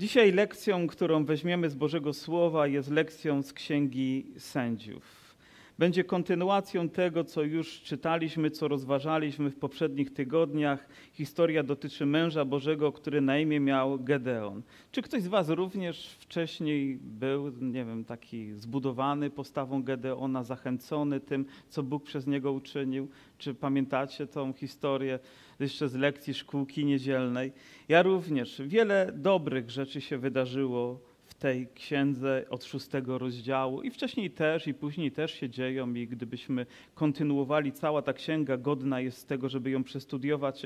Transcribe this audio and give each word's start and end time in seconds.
Dzisiaj 0.00 0.32
lekcją, 0.32 0.86
którą 0.86 1.24
weźmiemy 1.24 1.70
z 1.70 1.74
Bożego 1.74 2.12
Słowa, 2.12 2.66
jest 2.66 2.90
lekcją 2.90 3.42
z 3.42 3.52
Księgi 3.52 4.32
Sędziów. 4.38 5.36
Będzie 5.78 6.04
kontynuacją 6.04 6.88
tego, 6.88 7.24
co 7.24 7.42
już 7.42 7.82
czytaliśmy, 7.82 8.50
co 8.50 8.68
rozważaliśmy 8.68 9.50
w 9.50 9.56
poprzednich 9.56 10.12
tygodniach. 10.12 10.88
Historia 11.12 11.62
dotyczy 11.62 12.06
męża 12.06 12.44
Bożego, 12.44 12.92
który 12.92 13.20
na 13.20 13.38
imię 13.38 13.60
miał 13.60 13.98
Gedeon. 13.98 14.62
Czy 14.92 15.02
ktoś 15.02 15.22
z 15.22 15.28
Was 15.28 15.48
również 15.48 16.16
wcześniej 16.18 16.98
był, 17.02 17.52
nie 17.60 17.84
wiem, 17.84 18.04
taki 18.04 18.52
zbudowany 18.52 19.30
postawą 19.30 19.82
Gedeona, 19.82 20.44
zachęcony 20.44 21.20
tym, 21.20 21.44
co 21.68 21.82
Bóg 21.82 22.04
przez 22.04 22.26
niego 22.26 22.52
uczynił? 22.52 23.08
Czy 23.38 23.54
pamiętacie 23.54 24.26
tą 24.26 24.52
historię 24.52 25.18
jeszcze 25.60 25.88
z 25.88 25.94
lekcji 25.94 26.34
szkółki 26.34 26.84
niedzielnej? 26.84 27.52
Ja 27.88 28.02
również. 28.02 28.62
Wiele 28.66 29.12
dobrych 29.12 29.70
rzeczy 29.70 30.00
się 30.00 30.18
wydarzyło 30.18 31.10
tej 31.40 31.68
księdze 31.74 32.44
od 32.50 32.64
szóstego 32.64 33.18
rozdziału. 33.18 33.82
I 33.82 33.90
wcześniej 33.90 34.30
też 34.30 34.66
i 34.66 34.74
później 34.74 35.12
też 35.12 35.34
się 35.34 35.50
dzieją. 35.50 35.94
I 35.94 36.06
gdybyśmy 36.06 36.66
kontynuowali, 36.94 37.72
cała 37.72 38.02
ta 38.02 38.12
księga 38.12 38.56
godna 38.56 39.00
jest 39.00 39.28
tego, 39.28 39.48
żeby 39.48 39.70
ją 39.70 39.84
przestudiować, 39.84 40.62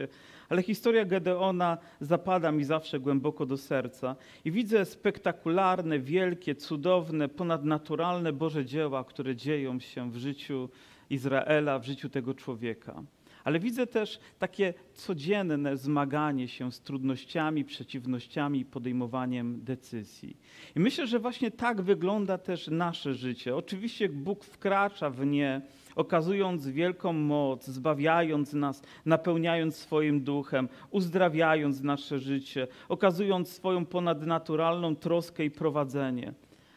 ale 0.48 0.62
historia 0.62 1.04
Gedeona 1.04 1.78
zapada 2.00 2.52
mi 2.52 2.64
zawsze 2.64 3.00
głęboko 3.00 3.46
do 3.46 3.56
serca. 3.56 4.16
I 4.44 4.50
widzę 4.50 4.84
spektakularne, 4.84 5.98
wielkie, 5.98 6.54
cudowne, 6.54 7.28
ponadnaturalne 7.28 8.32
Boże 8.32 8.64
dzieła, 8.64 9.04
które 9.04 9.36
dzieją 9.36 9.80
się 9.80 10.10
w 10.10 10.16
życiu 10.16 10.68
Izraela, 11.10 11.78
w 11.78 11.84
życiu 11.84 12.08
tego 12.08 12.34
człowieka 12.34 13.02
ale 13.44 13.60
widzę 13.60 13.86
też 13.86 14.20
takie 14.38 14.74
codzienne 14.94 15.76
zmaganie 15.76 16.48
się 16.48 16.72
z 16.72 16.80
trudnościami, 16.80 17.64
przeciwnościami 17.64 18.60
i 18.60 18.64
podejmowaniem 18.64 19.64
decyzji. 19.64 20.36
I 20.76 20.80
myślę, 20.80 21.06
że 21.06 21.18
właśnie 21.18 21.50
tak 21.50 21.82
wygląda 21.82 22.38
też 22.38 22.68
nasze 22.68 23.14
życie. 23.14 23.56
Oczywiście 23.56 24.08
Bóg 24.08 24.44
wkracza 24.44 25.10
w 25.10 25.26
nie, 25.26 25.60
okazując 25.96 26.68
wielką 26.68 27.12
moc, 27.12 27.66
zbawiając 27.66 28.52
nas, 28.52 28.82
napełniając 29.04 29.76
swoim 29.76 30.24
duchem, 30.24 30.68
uzdrawiając 30.90 31.82
nasze 31.82 32.18
życie, 32.18 32.68
okazując 32.88 33.48
swoją 33.48 33.86
ponadnaturalną 33.86 34.96
troskę 34.96 35.44
i 35.44 35.50
prowadzenie 35.50 36.34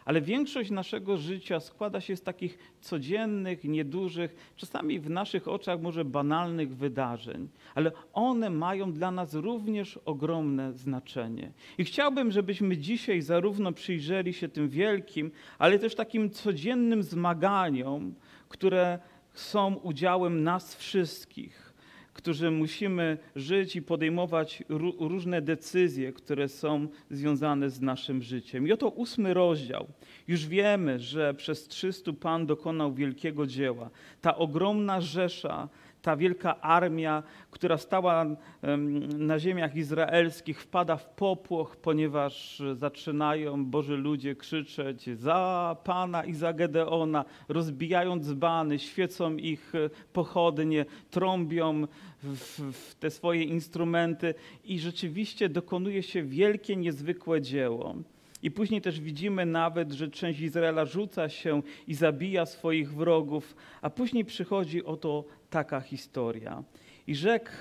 ale 0.07 0.21
większość 0.21 0.71
naszego 0.71 1.17
życia 1.17 1.59
składa 1.59 2.01
się 2.01 2.15
z 2.15 2.21
takich 2.21 2.57
codziennych, 2.81 3.63
niedużych, 3.63 4.53
czasami 4.55 4.99
w 4.99 5.09
naszych 5.09 5.47
oczach 5.47 5.81
może 5.81 6.05
banalnych 6.05 6.75
wydarzeń, 6.75 7.49
ale 7.75 7.91
one 8.13 8.49
mają 8.49 8.93
dla 8.93 9.11
nas 9.11 9.33
również 9.33 9.99
ogromne 10.05 10.73
znaczenie. 10.73 11.51
I 11.77 11.85
chciałbym, 11.85 12.31
żebyśmy 12.31 12.77
dzisiaj 12.77 13.21
zarówno 13.21 13.71
przyjrzeli 13.71 14.33
się 14.33 14.49
tym 14.49 14.69
wielkim, 14.69 15.31
ale 15.59 15.79
też 15.79 15.95
takim 15.95 16.29
codziennym 16.29 17.03
zmaganiom, 17.03 18.13
które 18.49 18.99
są 19.33 19.75
udziałem 19.75 20.43
nas 20.43 20.75
wszystkich 20.75 21.66
którzy 22.17 22.51
musimy 22.51 23.17
żyć 23.35 23.75
i 23.75 23.81
podejmować 23.81 24.63
różne 24.99 25.41
decyzje, 25.41 26.13
które 26.13 26.49
są 26.49 26.87
związane 27.09 27.69
z 27.69 27.81
naszym 27.81 28.21
życiem. 28.21 28.67
I 28.67 28.71
oto 28.71 28.89
ósmy 28.89 29.33
rozdział. 29.33 29.87
Już 30.27 30.45
wiemy, 30.47 30.99
że 30.99 31.33
przez 31.33 31.67
300 31.67 32.13
Pan 32.13 32.45
dokonał 32.45 32.93
wielkiego 32.93 33.47
dzieła. 33.47 33.89
Ta 34.21 34.37
ogromna 34.37 35.01
rzesza 35.01 35.69
ta 36.01 36.15
wielka 36.15 36.61
armia, 36.61 37.23
która 37.51 37.77
stała 37.77 38.25
na 39.17 39.39
ziemiach 39.39 39.75
izraelskich, 39.75 40.61
wpada 40.61 40.97
w 40.97 41.09
popłoch, 41.09 41.75
ponieważ 41.75 42.61
zaczynają 42.75 43.65
Boży 43.65 43.97
ludzie 43.97 44.35
krzyczeć 44.35 45.19
za 45.19 45.75
Pana 45.83 46.23
i 46.23 46.33
za 46.33 46.53
Gedeona, 46.53 47.25
rozbijając 47.49 48.25
dzbany, 48.25 48.79
świecą 48.79 49.35
ich 49.35 49.75
e, 49.75 49.89
pochodnie, 50.13 50.85
trąbią 51.11 51.87
w, 52.23 52.73
w 52.73 52.95
te 52.95 53.09
swoje 53.09 53.43
instrumenty 53.43 54.33
i 54.63 54.79
rzeczywiście 54.79 55.49
dokonuje 55.49 56.03
się 56.03 56.23
wielkie, 56.23 56.75
niezwykłe 56.75 57.41
dzieło. 57.41 57.95
I 58.43 58.51
później 58.51 58.81
też 58.81 58.99
widzimy 58.99 59.45
nawet, 59.45 59.91
że 59.91 60.07
część 60.07 60.39
Izraela 60.39 60.85
rzuca 60.85 61.29
się 61.29 61.61
i 61.87 61.93
zabija 61.93 62.45
swoich 62.45 62.93
wrogów, 62.93 63.55
a 63.81 63.89
później 63.89 64.25
przychodzi 64.25 64.83
oto 64.83 65.23
taka 65.49 65.81
historia. 65.81 66.63
I, 67.07 67.15
rzekł 67.15 67.51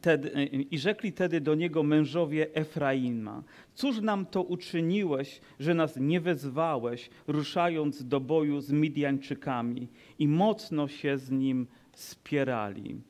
tedy, 0.00 0.30
I 0.70 0.78
rzekli 0.78 1.12
tedy 1.12 1.40
do 1.40 1.54
niego 1.54 1.82
mężowie 1.82 2.54
Efraima: 2.54 3.42
Cóż 3.74 4.00
nam 4.00 4.26
to 4.26 4.42
uczyniłeś, 4.42 5.40
że 5.60 5.74
nas 5.74 5.96
nie 5.96 6.20
wezwałeś, 6.20 7.10
ruszając 7.26 8.08
do 8.08 8.20
boju 8.20 8.60
z 8.60 8.72
Midianczykami? 8.72 9.88
I 10.18 10.28
mocno 10.28 10.88
się 10.88 11.18
z 11.18 11.30
nim 11.30 11.66
spierali. 11.92 13.00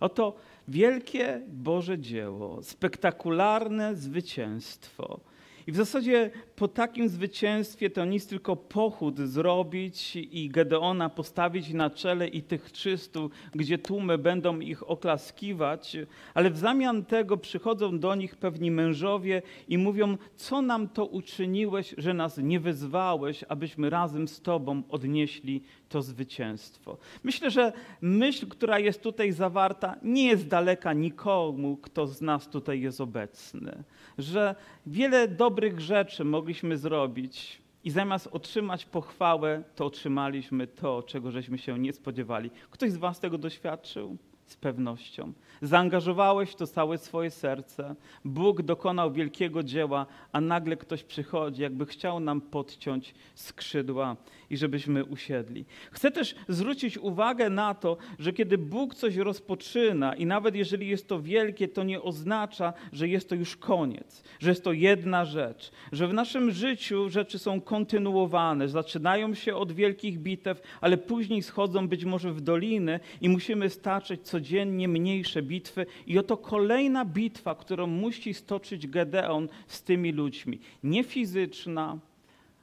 Oto 0.00 0.36
wielkie 0.68 1.42
Boże 1.48 1.98
dzieło, 1.98 2.62
spektakularne 2.62 3.94
zwycięstwo 3.94 5.20
i 5.66 5.72
w 5.72 5.76
zasadzie 5.76 6.30
po 6.56 6.68
takim 6.68 7.08
zwycięstwie 7.08 7.90
to 7.90 8.04
nic 8.04 8.26
tylko 8.26 8.56
pochód 8.56 9.18
zrobić 9.18 10.16
i 10.16 10.48
Gedeona 10.48 11.08
postawić 11.08 11.72
na 11.72 11.90
czele 11.90 12.28
i 12.28 12.42
tych 12.42 12.70
300, 12.70 13.20
gdzie 13.54 13.78
tłumy 13.78 14.18
będą 14.18 14.60
ich 14.60 14.90
oklaskiwać, 14.90 15.96
ale 16.34 16.50
w 16.50 16.58
zamian 16.58 17.04
tego 17.04 17.36
przychodzą 17.36 17.98
do 17.98 18.14
nich 18.14 18.36
pewni 18.36 18.70
mężowie 18.70 19.42
i 19.68 19.78
mówią, 19.78 20.16
co 20.36 20.62
nam 20.62 20.88
to 20.88 21.06
uczyniłeś, 21.06 21.94
że 21.98 22.14
nas 22.14 22.38
nie 22.38 22.60
wezwałeś, 22.60 23.44
abyśmy 23.48 23.90
razem 23.90 24.28
z 24.28 24.40
Tobą 24.40 24.82
odnieśli 24.88 25.62
to 25.88 26.02
zwycięstwo. 26.02 26.98
Myślę, 27.24 27.50
że 27.50 27.72
myśl, 28.00 28.46
która 28.46 28.78
jest 28.78 29.02
tutaj 29.02 29.32
zawarta, 29.32 29.96
nie 30.02 30.26
jest 30.26 30.48
daleka 30.48 30.92
nikomu, 30.92 31.76
kto 31.76 32.06
z 32.06 32.20
nas 32.20 32.48
tutaj 32.48 32.80
jest 32.80 33.00
obecny. 33.00 33.82
Że 34.18 34.54
wiele 34.86 35.28
dobrych 35.28 35.80
rzeczy 35.80 36.24
mogliśmy 36.46 36.78
zrobić 36.78 37.62
i 37.84 37.90
zamiast 37.90 38.26
otrzymać 38.32 38.84
pochwałę, 38.84 39.62
to 39.74 39.86
otrzymaliśmy 39.86 40.66
to, 40.66 41.02
czego 41.02 41.30
żeśmy 41.30 41.58
się 41.58 41.78
nie 41.78 41.92
spodziewali. 41.92 42.50
Ktoś 42.70 42.92
z 42.92 42.96
Was 42.96 43.20
tego 43.20 43.38
doświadczył? 43.38 44.16
Z 44.46 44.56
pewnością. 44.56 45.32
Zaangażowałeś 45.62 46.50
w 46.50 46.54
to 46.54 46.66
całe 46.66 46.98
swoje 46.98 47.30
serce. 47.30 47.94
Bóg 48.24 48.62
dokonał 48.62 49.12
wielkiego 49.12 49.62
dzieła, 49.62 50.06
a 50.32 50.40
nagle 50.40 50.76
ktoś 50.76 51.04
przychodzi, 51.04 51.62
jakby 51.62 51.86
chciał 51.86 52.20
nam 52.20 52.40
podciąć 52.40 53.14
skrzydła 53.34 54.16
i 54.50 54.56
żebyśmy 54.56 55.04
usiedli. 55.04 55.64
Chcę 55.90 56.10
też 56.10 56.34
zwrócić 56.48 56.98
uwagę 56.98 57.50
na 57.50 57.74
to, 57.74 57.96
że 58.18 58.32
kiedy 58.32 58.58
Bóg 58.58 58.94
coś 58.94 59.16
rozpoczyna 59.16 60.14
i 60.14 60.26
nawet 60.26 60.54
jeżeli 60.54 60.88
jest 60.88 61.08
to 61.08 61.22
wielkie, 61.22 61.68
to 61.68 61.84
nie 61.84 62.02
oznacza, 62.02 62.72
że 62.92 63.08
jest 63.08 63.28
to 63.28 63.34
już 63.34 63.56
koniec, 63.56 64.22
że 64.40 64.50
jest 64.50 64.64
to 64.64 64.72
jedna 64.72 65.24
rzecz, 65.24 65.70
że 65.92 66.08
w 66.08 66.14
naszym 66.14 66.50
życiu 66.50 67.10
rzeczy 67.10 67.38
są 67.38 67.60
kontynuowane, 67.60 68.68
zaczynają 68.68 69.34
się 69.34 69.56
od 69.56 69.72
wielkich 69.72 70.18
bitew, 70.18 70.62
ale 70.80 70.96
później 70.96 71.42
schodzą 71.42 71.88
być 71.88 72.04
może 72.04 72.32
w 72.32 72.40
doliny 72.40 73.00
i 73.20 73.28
musimy 73.28 73.70
staczać 73.70 74.20
codziennie 74.36 74.88
mniejsze 74.88 75.42
bitwy 75.42 75.86
i 76.06 76.18
oto 76.18 76.36
kolejna 76.36 77.04
bitwa, 77.04 77.54
którą 77.54 77.86
musi 77.86 78.34
stoczyć 78.34 78.86
Gedeon 78.86 79.48
z 79.66 79.82
tymi 79.82 80.12
ludźmi. 80.12 80.58
Nie 80.82 81.04
fizyczna, 81.04 81.98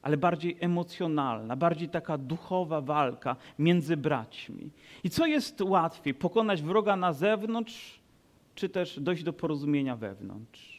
ale 0.01 0.17
bardziej 0.17 0.57
emocjonalna, 0.59 1.55
bardziej 1.55 1.89
taka 1.89 2.17
duchowa 2.17 2.81
walka 2.81 3.35
między 3.59 3.97
braćmi. 3.97 4.69
I 5.03 5.09
co 5.09 5.25
jest 5.25 5.61
łatwiej, 5.61 6.13
pokonać 6.13 6.61
wroga 6.61 6.95
na 6.95 7.13
zewnątrz, 7.13 7.99
czy 8.55 8.69
też 8.69 8.99
dojść 8.99 9.23
do 9.23 9.33
porozumienia 9.33 9.95
wewnątrz? 9.95 10.72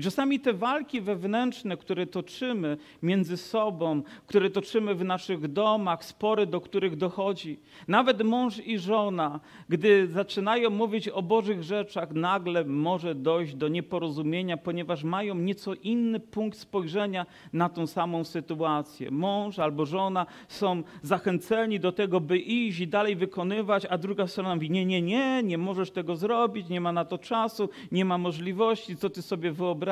I 0.00 0.02
czasami 0.02 0.40
te 0.40 0.52
walki 0.52 1.00
wewnętrzne, 1.00 1.76
które 1.76 2.06
toczymy 2.06 2.76
między 3.02 3.36
sobą, 3.36 4.02
które 4.26 4.50
toczymy 4.50 4.94
w 4.94 5.04
naszych 5.04 5.48
domach, 5.52 6.04
spory, 6.04 6.46
do 6.46 6.60
których 6.60 6.96
dochodzi, 6.96 7.58
nawet 7.88 8.22
mąż 8.22 8.58
i 8.58 8.78
żona, 8.78 9.40
gdy 9.68 10.06
zaczynają 10.06 10.70
mówić 10.70 11.08
o 11.08 11.22
Bożych 11.22 11.62
rzeczach, 11.62 12.12
nagle 12.12 12.64
może 12.64 13.14
dojść 13.14 13.54
do 13.54 13.68
nieporozumienia, 13.68 14.56
ponieważ 14.56 15.04
mają 15.04 15.34
nieco 15.34 15.74
inny 15.74 16.20
punkt 16.20 16.58
spojrzenia 16.58 17.26
na 17.52 17.68
tą 17.68 17.86
samą 17.86 18.24
sytuację. 18.24 19.10
Mąż 19.10 19.58
albo 19.58 19.86
żona 19.86 20.26
są 20.48 20.82
zachęceni 21.02 21.80
do 21.80 21.92
tego, 21.92 22.20
by 22.20 22.38
iść 22.38 22.80
i 22.80 22.88
dalej 22.88 23.16
wykonywać, 23.16 23.86
a 23.86 23.98
druga 23.98 24.26
strona 24.26 24.54
mówi: 24.54 24.70
Nie, 24.70 24.86
nie, 24.86 25.02
nie, 25.02 25.42
nie 25.42 25.58
możesz 25.58 25.90
tego 25.90 26.16
zrobić, 26.16 26.68
nie 26.68 26.80
ma 26.80 26.92
na 26.92 27.04
to 27.04 27.18
czasu, 27.18 27.68
nie 27.92 28.04
ma 28.04 28.18
możliwości, 28.18 28.96
co 28.96 29.10
ty 29.10 29.22
sobie 29.22 29.52
wyobrażasz 29.52 29.89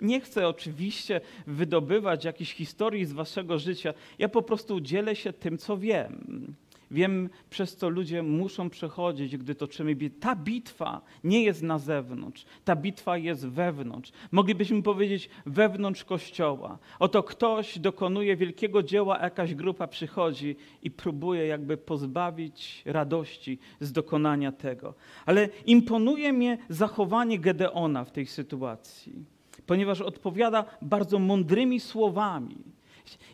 Nie 0.00 0.20
chcę 0.20 0.48
oczywiście 0.48 1.20
wydobywać 1.46 2.24
jakiejś 2.24 2.54
historii 2.54 3.04
z 3.04 3.12
waszego 3.12 3.58
życia. 3.58 3.94
Ja 4.18 4.28
po 4.28 4.42
prostu 4.42 4.80
dzielę 4.80 5.16
się 5.16 5.32
tym, 5.32 5.58
co 5.58 5.76
wiem. 5.76 6.54
Wiem, 6.90 7.30
przez 7.50 7.76
co 7.76 7.88
ludzie 7.88 8.22
muszą 8.22 8.70
przechodzić, 8.70 9.36
gdy 9.36 9.54
toczymy 9.54 9.94
bitwę. 9.94 10.20
Ta 10.20 10.36
bitwa 10.36 11.00
nie 11.24 11.42
jest 11.42 11.62
na 11.62 11.78
zewnątrz, 11.78 12.44
ta 12.64 12.76
bitwa 12.76 13.16
jest 13.18 13.48
wewnątrz. 13.48 14.12
Moglibyśmy 14.32 14.82
powiedzieć 14.82 15.30
wewnątrz 15.46 16.04
kościoła. 16.04 16.78
Oto 16.98 17.22
ktoś 17.22 17.78
dokonuje 17.78 18.36
wielkiego 18.36 18.82
dzieła, 18.82 19.20
a 19.20 19.24
jakaś 19.24 19.54
grupa 19.54 19.86
przychodzi 19.86 20.56
i 20.82 20.90
próbuje 20.90 21.46
jakby 21.46 21.76
pozbawić 21.76 22.82
radości 22.84 23.58
z 23.80 23.92
dokonania 23.92 24.52
tego. 24.52 24.94
Ale 25.26 25.48
imponuje 25.66 26.32
mnie 26.32 26.58
zachowanie 26.68 27.38
Gedeona 27.38 28.04
w 28.04 28.12
tej 28.12 28.26
sytuacji, 28.26 29.35
ponieważ 29.66 30.00
odpowiada 30.00 30.64
bardzo 30.82 31.18
mądrymi 31.18 31.80
słowami 31.80 32.56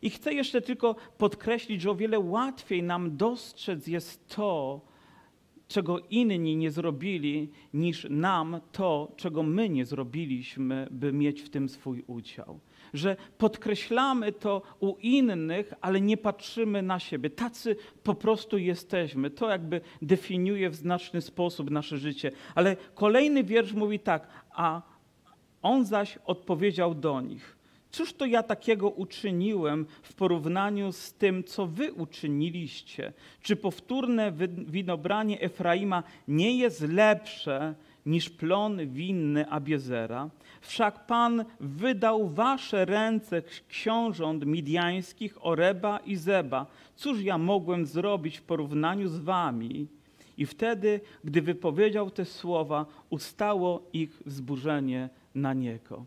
i 0.03 0.11
chcę 0.11 0.35
jeszcze 0.35 0.61
tylko 0.61 0.97
podkreślić, 1.19 1.83
że 1.83 1.91
o 1.91 1.95
wiele 1.95 2.19
łatwiej 2.19 2.83
nam 2.83 3.17
dostrzec 3.17 3.87
jest 3.87 4.37
to, 4.37 4.81
czego 5.69 5.99
inni 5.99 6.57
nie 6.57 6.71
zrobili, 6.71 7.51
niż 7.75 8.07
nam 8.11 8.61
to, 8.73 9.13
czego 9.17 9.43
my 9.43 9.69
nie 9.69 9.85
zrobiliśmy, 9.85 10.89
by 10.91 11.13
mieć 11.13 11.43
w 11.43 11.51
tym 11.51 11.69
swój 11.69 12.05
udział. 12.07 12.61
Że 12.95 13.17
podkreślamy 13.39 14.33
to 14.33 14.63
u 14.81 14.97
innych, 15.01 15.73
ale 15.81 16.01
nie 16.01 16.17
patrzymy 16.17 16.83
na 16.83 16.99
siebie. 16.99 17.31
Tacy 17.31 17.77
po 18.03 18.15
prostu 18.15 18.59
jesteśmy. 18.59 19.31
To 19.31 19.51
jakby 19.51 19.81
definiuje 20.03 20.71
w 20.71 20.75
znaczny 20.75 21.21
sposób 21.21 21.71
nasze 21.71 21.99
życie. 21.99 22.31
Ale 22.55 22.77
kolejny 22.95 23.45
wiersz 23.45 23.73
mówi 23.73 23.99
tak, 23.99 24.29
a 24.51 24.92
on 25.63 25.85
zaś 25.85 26.19
odpowiedział 26.27 26.95
do 26.95 27.21
nich. 27.21 27.57
Cóż 27.93 28.13
to 28.13 28.27
ja 28.27 28.43
takiego 28.43 28.89
uczyniłem 28.91 29.87
w 30.03 30.15
porównaniu 30.15 30.93
z 30.93 31.13
tym, 31.13 31.45
co 31.45 31.67
wy 31.67 31.93
uczyniliście? 31.93 33.13
Czy 33.43 33.57
powtórne 33.57 34.33
winobranie 34.67 35.41
Efraima 35.41 36.03
nie 36.29 36.57
jest 36.57 36.81
lepsze 36.81 37.75
niż 38.07 38.31
plon 38.31 38.89
winny 38.89 39.51
Abiezera? 39.51 40.31
Wszak 40.61 41.07
Pan 41.07 41.45
wydał 41.61 42.29
wasze 42.29 42.85
ręce 42.85 43.43
książąt 43.69 44.47
midiańskich 44.47 45.47
Oreba 45.47 45.99
i 45.99 46.17
Zeba. 46.17 46.67
Cóż 46.97 47.23
ja 47.23 47.39
mogłem 47.39 47.87
zrobić 47.87 48.39
w 48.39 48.43
porównaniu 48.43 49.09
z 49.09 49.19
wami? 49.19 49.87
I 50.39 50.47
wtedy, 50.47 51.01
gdy 51.25 51.43
wypowiedział 51.43 52.11
te 52.11 52.25
słowa, 52.25 52.87
ustało 53.11 53.83
ich 53.93 54.23
wzburzenie 54.27 55.09
na 55.35 55.55
niego. 55.55 56.07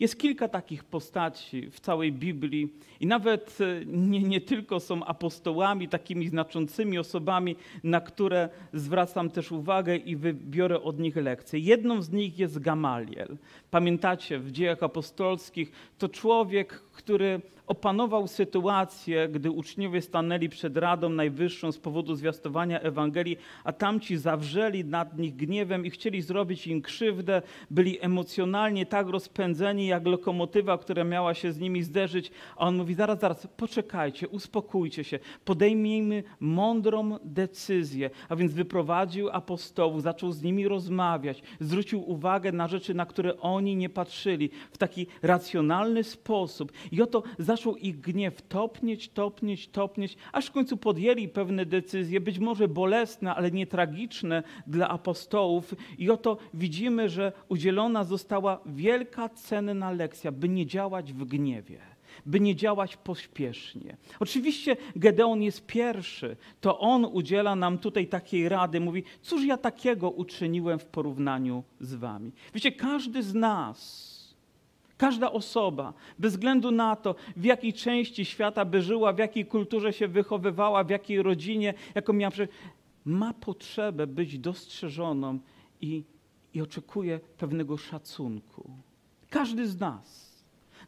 Jest 0.00 0.18
kilka 0.18 0.48
takich 0.48 0.84
postaci 0.84 1.70
w 1.70 1.80
całej 1.80 2.12
Biblii 2.12 2.68
i 3.00 3.06
nawet 3.06 3.58
e, 3.60 3.86
nie, 3.86 4.22
nie, 4.22 4.40
tylko 4.40 4.80
są 4.80 5.04
apostołami, 5.04 5.88
takimi 5.88 6.28
znaczącymi 6.28 6.98
osobami, 6.98 7.56
na 7.84 8.00
które 8.00 8.48
zwracam 8.72 9.30
też 9.30 9.52
uwagę 9.52 9.96
i 9.96 10.16
wybiorę 10.16 10.82
od 10.82 10.98
nich 10.98 11.16
lekcje. 11.16 11.58
Jedną 11.58 12.02
z 12.02 12.10
nich 12.10 12.38
jest 12.38 12.58
Gamaliel. 12.58 13.36
Pamiętacie, 13.70 14.38
w 14.38 14.52
dziejach 14.52 14.82
apostolskich 14.82 15.72
to 15.98 16.08
człowiek, 16.08 16.82
który 17.02 17.40
opanował 17.70 18.26
sytuację, 18.28 19.28
gdy 19.28 19.50
uczniowie 19.50 20.02
stanęli 20.02 20.48
przed 20.48 20.76
Radą 20.76 21.08
Najwyższą 21.08 21.72
z 21.72 21.78
powodu 21.78 22.14
zwiastowania 22.14 22.80
Ewangelii, 22.80 23.36
a 23.64 23.72
tamci 23.72 24.16
zawrzeli 24.16 24.84
nad 24.84 25.18
nich 25.18 25.36
gniewem 25.36 25.86
i 25.86 25.90
chcieli 25.90 26.22
zrobić 26.22 26.66
im 26.66 26.82
krzywdę, 26.82 27.42
byli 27.70 27.98
emocjonalnie 28.00 28.86
tak 28.86 29.08
rozpędzeni, 29.08 29.86
jak 29.86 30.06
lokomotywa, 30.06 30.78
która 30.78 31.04
miała 31.04 31.34
się 31.34 31.52
z 31.52 31.58
nimi 31.58 31.82
zderzyć, 31.82 32.30
a 32.56 32.66
on 32.66 32.76
mówi, 32.76 32.94
zaraz, 32.94 33.20
zaraz, 33.20 33.46
poczekajcie, 33.56 34.28
uspokójcie 34.28 35.04
się, 35.04 35.18
podejmijmy 35.44 36.22
mądrą 36.40 37.18
decyzję, 37.24 38.10
a 38.28 38.36
więc 38.36 38.52
wyprowadził 38.52 39.28
apostołów, 39.32 40.02
zaczął 40.02 40.32
z 40.32 40.42
nimi 40.42 40.68
rozmawiać, 40.68 41.42
zwrócił 41.60 42.10
uwagę 42.10 42.52
na 42.52 42.68
rzeczy, 42.68 42.94
na 42.94 43.06
które 43.06 43.40
oni 43.40 43.76
nie 43.76 43.88
patrzyli 43.88 44.50
w 44.70 44.78
taki 44.78 45.06
racjonalny 45.22 46.04
sposób 46.04 46.72
i 46.92 47.02
oto 47.02 47.22
zaczął 47.38 47.76
ich 47.76 48.00
gniew 48.00 48.42
topnieć, 48.42 49.08
topnieć, 49.08 49.68
topnieć, 49.68 50.16
aż 50.32 50.46
w 50.46 50.52
końcu 50.52 50.76
podjęli 50.76 51.28
pewne 51.28 51.66
decyzje, 51.66 52.20
być 52.20 52.38
może 52.38 52.68
bolesne, 52.68 53.34
ale 53.34 53.50
nie 53.50 53.66
tragiczne 53.66 54.42
dla 54.66 54.88
apostołów. 54.88 55.74
I 55.98 56.10
oto 56.10 56.36
widzimy, 56.54 57.08
że 57.08 57.32
udzielona 57.48 58.04
została 58.04 58.60
wielka 58.66 59.28
cenna 59.28 59.90
lekcja, 59.90 60.32
by 60.32 60.48
nie 60.48 60.66
działać 60.66 61.12
w 61.12 61.24
gniewie 61.24 61.90
by 62.26 62.40
nie 62.40 62.56
działać 62.56 62.96
pośpiesznie. 62.96 63.96
Oczywiście 64.20 64.76
Gedeon 64.96 65.42
jest 65.42 65.66
pierwszy, 65.66 66.36
to 66.60 66.78
on 66.78 67.04
udziela 67.04 67.56
nam 67.56 67.78
tutaj 67.78 68.06
takiej 68.06 68.48
rady, 68.48 68.80
mówi: 68.80 69.02
Cóż 69.22 69.44
ja 69.44 69.56
takiego 69.56 70.10
uczyniłem 70.10 70.78
w 70.78 70.86
porównaniu 70.86 71.64
z 71.80 71.94
wami? 71.94 72.32
Wiecie, 72.54 72.72
każdy 72.72 73.22
z 73.22 73.34
nas 73.34 74.09
Każda 75.00 75.32
osoba, 75.32 75.92
bez 76.18 76.32
względu 76.32 76.70
na 76.70 76.96
to, 76.96 77.14
w 77.36 77.44
jakiej 77.44 77.72
części 77.72 78.24
świata 78.24 78.64
by 78.64 78.82
żyła, 78.82 79.12
w 79.12 79.18
jakiej 79.18 79.46
kulturze 79.46 79.92
się 79.92 80.08
wychowywała, 80.08 80.84
w 80.84 80.90
jakiej 80.90 81.22
rodzinie, 81.22 81.74
jaką 81.94 82.12
miała, 82.12 82.32
ma 83.04 83.34
potrzebę 83.34 84.06
być 84.06 84.38
dostrzeżoną 84.38 85.38
i, 85.80 86.04
i 86.54 86.60
oczekuje 86.60 87.20
pewnego 87.38 87.76
szacunku. 87.76 88.70
Każdy 89.30 89.68
z 89.68 89.80
nas. 89.80 90.29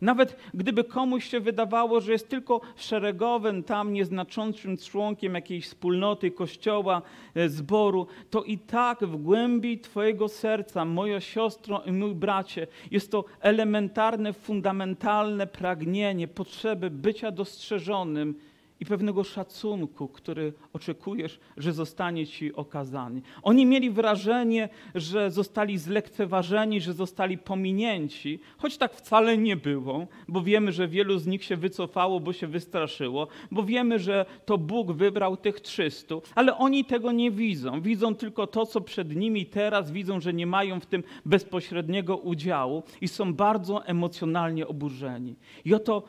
Nawet 0.02 0.36
gdyby 0.54 0.84
komuś 0.84 1.24
się 1.24 1.40
wydawało, 1.40 2.00
że 2.00 2.12
jest 2.12 2.28
tylko 2.28 2.60
szeregowym, 2.76 3.62
tam 3.62 3.92
nieznaczącym 3.92 4.76
członkiem 4.76 5.34
jakiejś 5.34 5.66
wspólnoty, 5.66 6.30
kościoła, 6.30 7.02
e, 7.34 7.48
zboru, 7.48 8.06
to 8.30 8.42
i 8.42 8.58
tak 8.58 9.04
w 9.04 9.16
głębi 9.16 9.78
Twojego 9.78 10.28
serca, 10.28 10.84
moja 10.84 11.20
siostro 11.20 11.82
i 11.86 11.92
mój 11.92 12.14
bracie, 12.14 12.66
jest 12.90 13.10
to 13.10 13.24
elementarne, 13.40 14.32
fundamentalne 14.32 15.46
pragnienie, 15.46 16.28
potrzeby 16.28 16.90
bycia 16.90 17.30
dostrzeżonym 17.30 18.34
i 18.82 18.84
pewnego 18.84 19.24
szacunku, 19.24 20.08
który 20.08 20.52
oczekujesz, 20.72 21.40
że 21.56 21.72
zostanie 21.72 22.26
ci 22.26 22.54
okazany. 22.54 23.22
Oni 23.42 23.66
mieli 23.66 23.90
wrażenie, 23.90 24.68
że 24.94 25.30
zostali 25.30 25.78
zlekceważeni, 25.78 26.80
że 26.80 26.92
zostali 26.92 27.38
pominięci, 27.38 28.38
choć 28.58 28.76
tak 28.78 28.94
wcale 28.94 29.38
nie 29.38 29.56
było, 29.56 30.06
bo 30.28 30.42
wiemy, 30.42 30.72
że 30.72 30.88
wielu 30.88 31.18
z 31.18 31.26
nich 31.26 31.44
się 31.44 31.56
wycofało, 31.56 32.20
bo 32.20 32.32
się 32.32 32.46
wystraszyło, 32.46 33.28
bo 33.50 33.62
wiemy, 33.62 33.98
że 33.98 34.26
to 34.44 34.58
Bóg 34.58 34.92
wybrał 34.92 35.36
tych 35.36 35.60
300, 35.60 36.14
ale 36.34 36.58
oni 36.58 36.84
tego 36.84 37.12
nie 37.12 37.30
widzą. 37.30 37.80
Widzą 37.80 38.14
tylko 38.14 38.46
to, 38.46 38.66
co 38.66 38.80
przed 38.80 39.16
nimi 39.16 39.46
teraz, 39.46 39.90
widzą, 39.90 40.20
że 40.20 40.32
nie 40.32 40.46
mają 40.46 40.80
w 40.80 40.86
tym 40.86 41.02
bezpośredniego 41.26 42.16
udziału 42.16 42.82
i 43.00 43.08
są 43.08 43.34
bardzo 43.34 43.86
emocjonalnie 43.86 44.68
oburzeni. 44.68 45.34
I 45.64 45.74
oto 45.74 46.02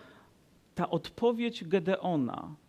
ta 0.75 0.89
odpowiedź 0.89 1.63
Gedeona 1.63 2.62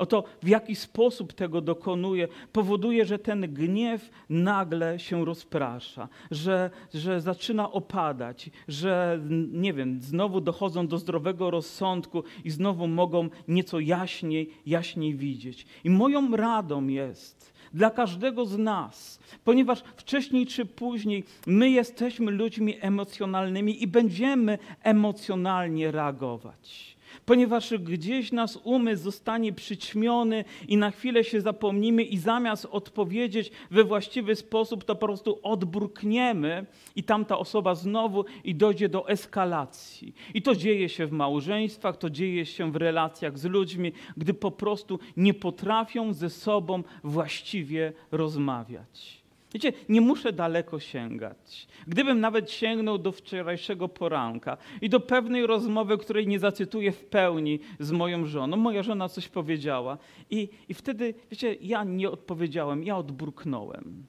Oto 0.00 0.24
w 0.42 0.48
jaki 0.48 0.74
sposób 0.74 1.32
tego 1.32 1.60
dokonuje, 1.60 2.28
powoduje, 2.52 3.04
że 3.04 3.18
ten 3.18 3.54
gniew 3.54 4.10
nagle 4.30 4.98
się 4.98 5.24
rozprasza, 5.24 6.08
że, 6.30 6.70
że 6.94 7.20
zaczyna 7.20 7.72
opadać, 7.72 8.50
że 8.68 9.20
nie 9.52 9.72
wiem, 9.72 10.02
znowu 10.02 10.40
dochodzą 10.40 10.86
do 10.86 10.98
zdrowego 10.98 11.50
rozsądku 11.50 12.24
i 12.44 12.50
znowu 12.50 12.88
mogą 12.88 13.28
nieco 13.48 13.80
jaśniej, 13.80 14.50
jaśniej 14.66 15.14
widzieć. 15.14 15.66
I 15.84 15.90
moją 15.90 16.36
radą 16.36 16.86
jest, 16.86 17.52
dla 17.74 17.90
każdego 17.90 18.46
z 18.46 18.58
nas, 18.58 19.20
ponieważ 19.44 19.82
wcześniej 19.96 20.46
czy 20.46 20.66
później 20.66 21.24
my 21.46 21.70
jesteśmy 21.70 22.30
ludźmi 22.30 22.76
emocjonalnymi 22.80 23.82
i 23.82 23.86
będziemy 23.86 24.58
emocjonalnie 24.82 25.90
reagować 25.90 26.99
ponieważ 27.30 27.74
gdzieś 27.74 28.32
nas 28.32 28.58
umysł 28.64 29.02
zostanie 29.02 29.52
przyćmiony 29.52 30.44
i 30.68 30.76
na 30.76 30.90
chwilę 30.90 31.24
się 31.24 31.40
zapomnimy 31.40 32.02
i 32.02 32.18
zamiast 32.18 32.66
odpowiedzieć 32.70 33.50
we 33.70 33.84
właściwy 33.84 34.36
sposób, 34.36 34.84
to 34.84 34.94
po 34.94 35.06
prostu 35.06 35.38
odburkniemy 35.42 36.66
i 36.96 37.02
tamta 37.02 37.38
osoba 37.38 37.74
znowu 37.74 38.24
i 38.44 38.54
dojdzie 38.54 38.88
do 38.88 39.08
eskalacji. 39.08 40.14
I 40.34 40.42
to 40.42 40.54
dzieje 40.54 40.88
się 40.88 41.06
w 41.06 41.12
małżeństwach, 41.12 41.96
to 41.96 42.10
dzieje 42.10 42.46
się 42.46 42.72
w 42.72 42.76
relacjach 42.76 43.38
z 43.38 43.44
ludźmi, 43.44 43.92
gdy 44.16 44.34
po 44.34 44.50
prostu 44.50 44.98
nie 45.16 45.34
potrafią 45.34 46.12
ze 46.12 46.30
sobą 46.30 46.82
właściwie 47.04 47.92
rozmawiać. 48.10 49.19
Wiecie, 49.54 49.72
nie 49.88 50.00
muszę 50.00 50.32
daleko 50.32 50.80
sięgać. 50.80 51.66
Gdybym 51.86 52.20
nawet 52.20 52.50
sięgnął 52.50 52.98
do 52.98 53.12
wczorajszego 53.12 53.88
poranka 53.88 54.56
i 54.80 54.88
do 54.88 55.00
pewnej 55.00 55.46
rozmowy, 55.46 55.98
której 55.98 56.26
nie 56.26 56.38
zacytuję 56.38 56.92
w 56.92 57.04
pełni 57.04 57.60
z 57.78 57.92
moją 57.92 58.26
żoną, 58.26 58.56
moja 58.56 58.82
żona 58.82 59.08
coś 59.08 59.28
powiedziała 59.28 59.98
i, 60.30 60.48
i 60.68 60.74
wtedy, 60.74 61.14
wiecie, 61.30 61.56
ja 61.60 61.84
nie 61.84 62.10
odpowiedziałem, 62.10 62.84
ja 62.84 62.96
odburknąłem. 62.96 64.06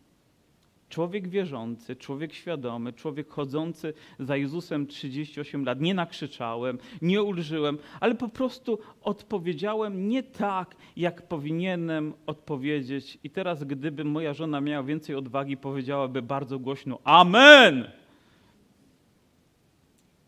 Człowiek 0.92 1.28
wierzący, 1.28 1.96
człowiek 1.96 2.34
świadomy, 2.34 2.94
człowiek 2.94 3.30
chodzący 3.30 3.94
za 4.20 4.38
Jezusem 4.38 4.88
38 4.88 5.66
lat. 5.66 5.82
Nie 5.82 5.94
nakrzyczałem, 5.94 6.78
nie 7.02 7.24
ulżyłem, 7.24 7.78
ale 8.00 8.16
po 8.16 8.30
prostu 8.30 8.80
odpowiedziałem 9.02 10.10
nie 10.10 10.24
tak, 10.24 10.76
jak 10.98 11.28
powinienem 11.28 12.14
odpowiedzieć. 12.26 13.18
I 13.24 13.30
teraz, 13.30 13.64
gdyby 13.64 14.04
moja 14.04 14.34
żona 14.34 14.62
miała 14.62 14.84
więcej 14.84 15.16
odwagi, 15.16 15.58
powiedziałaby 15.58 16.22
bardzo 16.22 16.60
głośno: 16.60 17.00
Amen! 17.04 17.88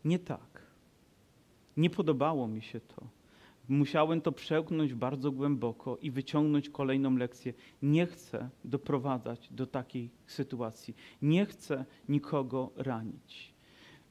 Nie 0.05 0.19
tak. 0.19 0.63
Nie 1.77 1.89
podobało 1.89 2.47
mi 2.47 2.61
się 2.61 2.79
to. 2.79 3.12
Musiałem 3.69 4.21
to 4.21 4.31
przełknąć 4.31 4.93
bardzo 4.93 5.31
głęboko 5.31 5.97
i 6.01 6.11
wyciągnąć 6.11 6.69
kolejną 6.69 7.17
lekcję. 7.17 7.53
Nie 7.81 8.05
chcę 8.05 8.49
doprowadzać 8.65 9.47
do 9.51 9.67
takiej 9.67 10.09
sytuacji. 10.27 10.95
Nie 11.21 11.45
chcę 11.45 11.85
nikogo 12.09 12.71
ranić. 12.75 13.53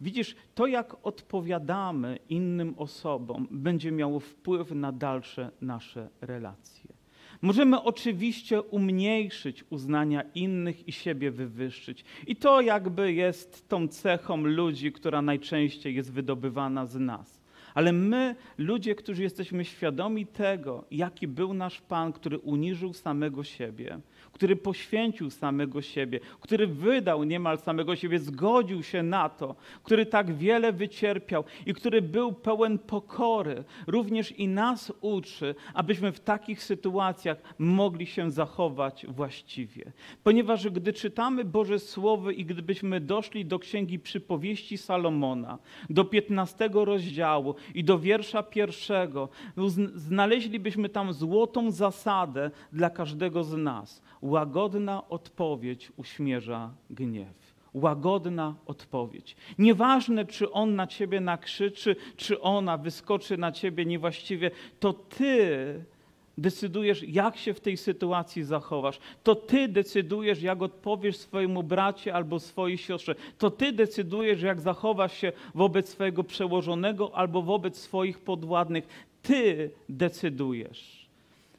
Widzisz, 0.00 0.36
to 0.54 0.66
jak 0.66 1.06
odpowiadamy 1.06 2.18
innym 2.28 2.74
osobom, 2.76 3.48
będzie 3.50 3.92
miało 3.92 4.20
wpływ 4.20 4.70
na 4.70 4.92
dalsze 4.92 5.50
nasze 5.60 6.08
relacje. 6.20 6.92
Możemy 7.42 7.82
oczywiście 7.82 8.62
umniejszyć 8.62 9.64
uznania 9.70 10.22
innych 10.34 10.88
i 10.88 10.92
siebie 10.92 11.30
wywyższyć. 11.30 12.04
I 12.26 12.36
to 12.36 12.60
jakby 12.60 13.12
jest 13.12 13.68
tą 13.68 13.88
cechą 13.88 14.36
ludzi, 14.36 14.92
która 14.92 15.22
najczęściej 15.22 15.94
jest 15.94 16.12
wydobywana 16.12 16.86
z 16.86 16.96
nas. 16.96 17.41
Ale 17.74 17.92
my, 17.92 18.34
ludzie, 18.58 18.94
którzy 18.94 19.22
jesteśmy 19.22 19.64
świadomi 19.64 20.26
tego, 20.26 20.84
jaki 20.90 21.28
był 21.28 21.54
nasz 21.54 21.80
Pan, 21.80 22.12
który 22.12 22.38
uniżył 22.38 22.92
samego 22.92 23.44
siebie, 23.44 24.00
który 24.32 24.56
poświęcił 24.56 25.30
samego 25.30 25.82
siebie, 25.82 26.20
który 26.40 26.66
wydał 26.66 27.24
niemal 27.24 27.58
samego 27.58 27.96
siebie, 27.96 28.18
zgodził 28.18 28.82
się 28.82 29.02
na 29.02 29.28
to, 29.28 29.54
który 29.82 30.06
tak 30.06 30.34
wiele 30.34 30.72
wycierpiał 30.72 31.44
i 31.66 31.74
który 31.74 32.02
był 32.02 32.32
pełen 32.32 32.78
pokory, 32.78 33.64
również 33.86 34.32
i 34.32 34.48
nas 34.48 34.92
uczy, 35.00 35.54
abyśmy 35.74 36.12
w 36.12 36.20
takich 36.20 36.62
sytuacjach 36.62 37.38
mogli 37.58 38.06
się 38.06 38.30
zachować 38.30 39.06
właściwie. 39.08 39.92
Ponieważ 40.24 40.68
gdy 40.68 40.92
czytamy 40.92 41.44
Boże 41.44 41.78
Słowo 41.78 42.30
i 42.30 42.44
gdybyśmy 42.44 43.00
doszli 43.00 43.46
do 43.46 43.58
Księgi 43.58 43.98
Przypowieści 43.98 44.78
Salomona, 44.78 45.58
do 45.90 46.04
15 46.04 46.70
rozdziału 46.72 47.54
i 47.74 47.84
do 47.84 47.98
wiersza 47.98 48.42
pierwszego, 48.42 49.28
znaleźlibyśmy 49.94 50.88
tam 50.88 51.12
złotą 51.12 51.70
zasadę 51.70 52.50
dla 52.72 52.90
każdego 52.90 53.44
z 53.44 53.56
nas. 53.56 54.02
Łagodna 54.22 55.08
odpowiedź 55.08 55.92
uśmierza 55.96 56.70
gniew. 56.90 57.52
Łagodna 57.74 58.54
odpowiedź. 58.66 59.36
Nieważne, 59.58 60.24
czy 60.24 60.52
on 60.52 60.74
na 60.74 60.86
ciebie 60.86 61.20
nakrzyczy, 61.20 61.96
czy 62.16 62.40
ona 62.40 62.78
wyskoczy 62.78 63.36
na 63.36 63.52
ciebie 63.52 63.84
niewłaściwie, 63.84 64.50
to 64.80 64.92
ty 64.92 65.84
decydujesz, 66.38 67.02
jak 67.02 67.36
się 67.36 67.54
w 67.54 67.60
tej 67.60 67.76
sytuacji 67.76 68.44
zachowasz. 68.44 68.98
To 69.22 69.34
ty 69.34 69.68
decydujesz, 69.68 70.42
jak 70.42 70.62
odpowiesz 70.62 71.16
swojemu 71.16 71.62
bracie 71.62 72.14
albo 72.14 72.40
swojej 72.40 72.78
siostrze. 72.78 73.14
To 73.38 73.50
ty 73.50 73.72
decydujesz, 73.72 74.42
jak 74.42 74.60
zachowasz 74.60 75.16
się 75.16 75.32
wobec 75.54 75.88
swojego 75.88 76.24
przełożonego 76.24 77.14
albo 77.14 77.42
wobec 77.42 77.78
swoich 77.78 78.18
podwładnych. 78.18 79.08
Ty 79.22 79.70
decydujesz. 79.88 81.01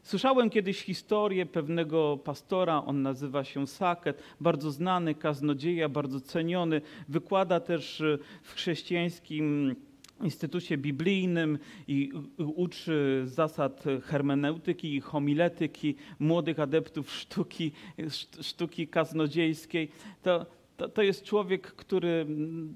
Słyszałem 0.03 0.49
kiedyś 0.49 0.81
historię 0.81 1.45
pewnego 1.45 2.17
pastora, 2.17 2.83
on 2.85 3.01
nazywa 3.01 3.43
się 3.43 3.67
Saket, 3.67 4.23
bardzo 4.41 4.71
znany 4.71 5.15
kaznodzieja, 5.15 5.89
bardzo 5.89 6.21
ceniony. 6.21 6.81
Wykłada 7.09 7.59
też 7.59 8.01
e, 8.01 8.17
w 8.43 8.53
chrześcijańskim 8.53 9.75
Instytucie 10.23 10.77
Biblijnym 10.77 11.59
i 11.87 12.11
uczy 12.37 13.21
zasad 13.25 13.83
hermeneutyki 14.03 14.95
i 14.95 15.01
homiletyki 15.01 15.95
młodych 16.19 16.59
adeptów 16.59 17.11
sztuki, 17.11 17.71
sztuki 18.41 18.87
kaznodziejskiej. 18.87 19.89
To, 20.21 20.45
to, 20.77 20.89
to, 20.89 21.01
jest 21.01 21.23
człowiek, 21.23 21.61
który 21.71 22.25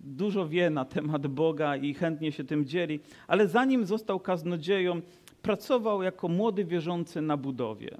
dużo 0.03 0.47
wie 0.47 0.69
na 0.69 0.85
temat 0.85 1.27
Boga 1.27 1.75
i 1.75 1.93
chętnie 1.93 2.31
się 2.31 2.43
tym 2.43 2.65
dzieli, 2.65 2.99
ale 3.27 3.47
zanim 3.47 3.85
został 3.85 4.19
kaznodzieją, 4.19 5.01
pracował 5.47 6.03
jako 6.03 6.27
młody 6.27 6.65
wierzący 6.65 7.21
na 7.21 7.37
budowie. 7.37 7.97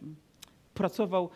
Pracował 0.73 1.29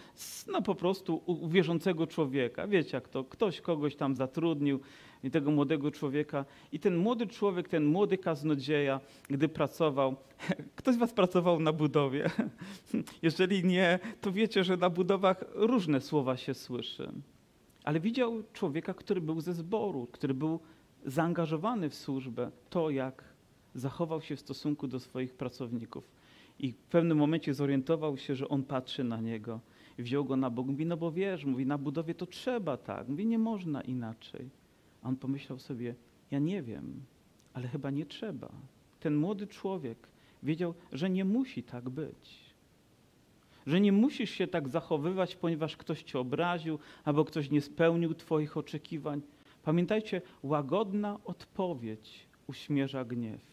no, 0.47 0.61
po 0.61 0.75
prostu 0.75 1.21
u 1.25 1.47
wierzącego 1.47 2.07
człowieka. 2.07 2.67
Wiecie 2.67 2.97
jak 2.97 3.09
to, 3.09 3.23
ktoś 3.23 3.61
kogoś 3.61 3.95
tam 3.95 4.15
zatrudnił 4.15 4.79
i 5.23 5.31
tego 5.31 5.51
młodego 5.51 5.91
człowieka. 5.91 6.45
I 6.71 6.79
ten 6.79 6.97
młody 6.97 7.27
człowiek, 7.27 7.69
ten 7.69 7.85
młody 7.85 8.17
kaznodzieja, 8.17 8.99
gdy 9.29 9.49
pracował, 9.49 10.15
ktoś 10.75 10.95
z 10.95 10.97
was 10.97 11.13
pracował 11.13 11.59
na 11.59 11.73
budowie? 11.73 12.29
Jeżeli 13.21 13.63
nie, 13.63 13.99
to 14.21 14.31
wiecie, 14.31 14.63
że 14.63 14.77
na 14.77 14.89
budowach 14.89 15.43
różne 15.53 16.01
słowa 16.01 16.37
się 16.37 16.53
słyszy. 16.53 17.11
Ale 17.83 17.99
widział 17.99 18.43
człowieka, 18.53 18.93
który 18.93 19.21
był 19.21 19.41
ze 19.41 19.53
zboru, 19.53 20.07
który 20.11 20.33
był 20.33 20.59
zaangażowany 21.05 21.89
w 21.89 21.95
służbę, 21.95 22.51
to 22.69 22.89
jak 22.89 23.30
zachował 23.75 24.21
się 24.21 24.35
w 24.35 24.39
stosunku 24.39 24.87
do 24.87 24.99
swoich 24.99 25.33
pracowników. 25.33 26.11
I 26.59 26.71
w 26.71 26.77
pewnym 26.77 27.17
momencie 27.17 27.53
zorientował 27.53 28.17
się, 28.17 28.35
że 28.35 28.49
on 28.49 28.63
patrzy 28.63 29.03
na 29.03 29.21
niego. 29.21 29.59
Wziął 29.97 30.25
go 30.25 30.35
na 30.35 30.49
bok. 30.49 30.67
Mówi, 30.67 30.85
no 30.85 30.97
bo 30.97 31.11
wiesz, 31.11 31.45
mówi, 31.45 31.65
na 31.65 31.77
budowie 31.77 32.15
to 32.15 32.25
trzeba 32.25 32.77
tak. 32.77 33.07
Mówi, 33.07 33.25
nie 33.25 33.39
można 33.39 33.81
inaczej. 33.81 34.49
A 35.01 35.09
on 35.09 35.15
pomyślał 35.15 35.59
sobie, 35.59 35.95
ja 36.31 36.39
nie 36.39 36.61
wiem, 36.61 37.03
ale 37.53 37.67
chyba 37.67 37.89
nie 37.89 38.05
trzeba. 38.05 38.51
Ten 38.99 39.15
młody 39.15 39.47
człowiek 39.47 40.07
wiedział, 40.43 40.73
że 40.91 41.09
nie 41.09 41.25
musi 41.25 41.63
tak 41.63 41.89
być. 41.89 42.51
Że 43.67 43.81
nie 43.81 43.91
musisz 43.91 44.29
się 44.29 44.47
tak 44.47 44.69
zachowywać, 44.69 45.35
ponieważ 45.35 45.77
ktoś 45.77 46.03
cię 46.03 46.19
obraził 46.19 46.79
albo 47.03 47.25
ktoś 47.25 47.49
nie 47.49 47.61
spełnił 47.61 48.13
twoich 48.13 48.57
oczekiwań. 48.57 49.21
Pamiętajcie, 49.63 50.21
łagodna 50.43 51.19
odpowiedź 51.25 52.27
uśmierza 52.47 53.05
gniew. 53.05 53.50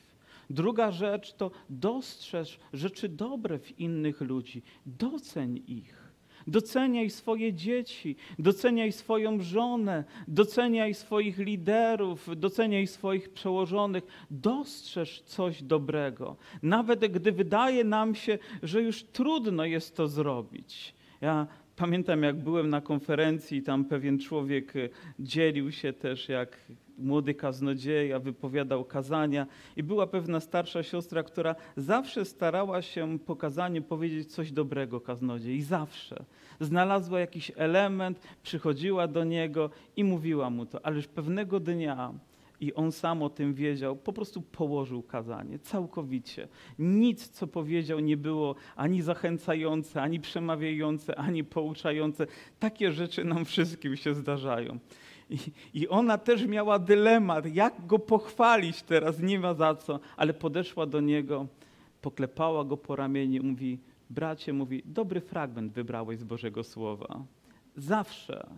Druga 0.51 0.91
rzecz 0.91 1.33
to 1.33 1.51
dostrzeż 1.71 2.59
rzeczy 2.73 3.09
dobre 3.09 3.59
w 3.59 3.81
innych 3.81 4.21
ludzi, 4.21 4.63
doceń 4.87 5.63
ich. 5.67 6.09
Doceniaj 6.47 7.11
swoje 7.11 7.55
dzieci, 7.55 8.17
doceniaj 8.39 8.93
swoją 8.93 9.43
żonę, 9.43 10.05
doceniaj 10.29 10.95
swoich 10.95 11.39
liderów, 11.39 12.29
doceniaj 12.37 12.87
swoich 12.87 13.33
przełożonych. 13.33 14.07
Dostrzeż 14.31 15.23
coś 15.23 15.63
dobrego, 15.63 16.37
nawet 16.63 17.01
gdy 17.13 17.33
wydaje 17.33 17.85
nam 17.85 18.15
się, 18.15 18.39
że 18.63 18.83
już 18.83 19.03
trudno 19.03 19.65
jest 19.65 19.97
to 19.97 20.09
zrobić. 20.09 20.95
Ja 21.21 21.47
pamiętam, 21.79 22.23
jak 22.23 22.37
byłem 22.37 22.71
na 22.71 22.81
konferencji, 22.81 23.63
tam 23.63 23.85
pewien 23.85 24.19
człowiek 24.19 24.73
dzielił 25.19 25.73
się 25.73 25.93
też, 25.93 26.29
jak 26.29 26.59
młody 26.99 27.35
kaznodzieja, 27.35 28.19
wypowiadał 28.19 28.85
kazania 28.85 29.47
i 29.77 29.83
była 29.83 30.07
pewna 30.07 30.41
starsza 30.41 30.83
siostra, 30.83 31.23
która 31.23 31.55
zawsze 31.77 32.25
starała 32.25 32.83
się 32.83 33.19
po 33.19 33.37
kazaniu 33.37 33.83
powiedzieć 33.83 34.33
coś 34.33 34.53
dobrego 34.53 35.01
kaznodziei. 35.01 35.63
Zawsze. 35.63 36.25
Znalazła 36.61 37.21
jakiś 37.21 37.53
element, 37.57 38.21
przychodziła 38.43 39.09
do 39.09 39.25
niego 39.25 39.71
i 39.97 40.05
mówiła 40.05 40.51
mu 40.51 40.67
to. 40.67 40.87
Ależ 40.87 41.07
pewnego 41.07 41.61
dnia 41.61 42.13
i 42.61 42.75
on 42.75 42.93
sam 42.93 43.23
o 43.23 43.31
tym 43.31 43.55
wiedział, 43.55 43.97
po 43.97 44.13
prostu 44.13 44.43
położył 44.43 45.03
kazanie 45.03 45.59
całkowicie. 45.59 46.49
Nic, 46.79 47.29
co 47.29 47.47
powiedział, 47.47 48.01
nie 48.01 48.17
było 48.17 48.55
ani 48.77 49.03
zachęcające, 49.03 50.03
ani 50.03 50.21
przemawiające, 50.21 51.17
ani 51.17 51.45
pouczające. 51.45 52.27
Takie 52.59 52.93
rzeczy 52.93 53.25
nam 53.25 53.45
wszystkim 53.45 53.97
się 53.97 54.15
zdarzają. 54.15 54.79
I, 55.31 55.39
I 55.75 55.89
ona 55.89 56.19
też 56.19 56.47
miała 56.47 56.79
dylemat, 56.79 57.55
jak 57.55 57.87
go 57.87 57.99
pochwalić 57.99 58.83
teraz, 58.83 59.21
nie 59.21 59.39
ma 59.39 59.55
za 59.55 59.75
co, 59.75 60.01
ale 60.17 60.35
podeszła 60.35 60.87
do 60.87 61.01
niego, 61.01 61.47
poklepała 62.01 62.65
go 62.65 62.77
po 62.77 62.97
ramieniu, 62.97 63.43
mówi, 63.45 63.79
bracie, 64.11 64.53
mówi, 64.53 64.83
dobry 64.85 65.21
fragment 65.21 65.73
wybrałeś 65.73 66.19
z 66.19 66.25
Bożego 66.25 66.65
Słowa. 66.65 67.25
Zawsze 67.77 68.49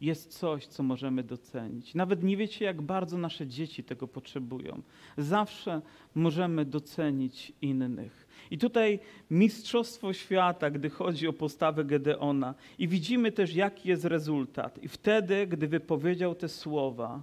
jest 0.00 0.38
coś, 0.38 0.66
co 0.66 0.82
możemy 0.82 1.22
docenić. 1.22 1.94
Nawet 1.94 2.22
nie 2.22 2.36
wiecie, 2.36 2.64
jak 2.64 2.82
bardzo 2.82 3.18
nasze 3.18 3.46
dzieci 3.46 3.84
tego 3.84 4.08
potrzebują. 4.08 4.82
Zawsze 5.18 5.82
możemy 6.14 6.64
docenić 6.64 7.52
innych. 7.62 8.26
I 8.50 8.58
tutaj 8.58 8.98
mistrzostwo 9.30 10.12
świata, 10.12 10.70
gdy 10.70 10.90
chodzi 10.90 11.28
o 11.28 11.32
postawę 11.32 11.84
Gedeona. 11.84 12.54
I 12.78 12.88
widzimy 12.88 13.32
też, 13.32 13.54
jaki 13.54 13.88
jest 13.88 14.04
rezultat. 14.04 14.82
I 14.82 14.88
wtedy, 14.88 15.46
gdy 15.46 15.68
wypowiedział 15.68 16.34
te 16.34 16.48
słowa, 16.48 17.22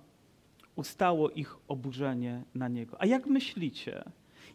ustało 0.75 1.29
ich 1.29 1.55
oburzenie 1.67 2.43
na 2.55 2.67
niego. 2.67 3.01
A 3.01 3.05
jak 3.05 3.25
myślicie? 3.25 4.03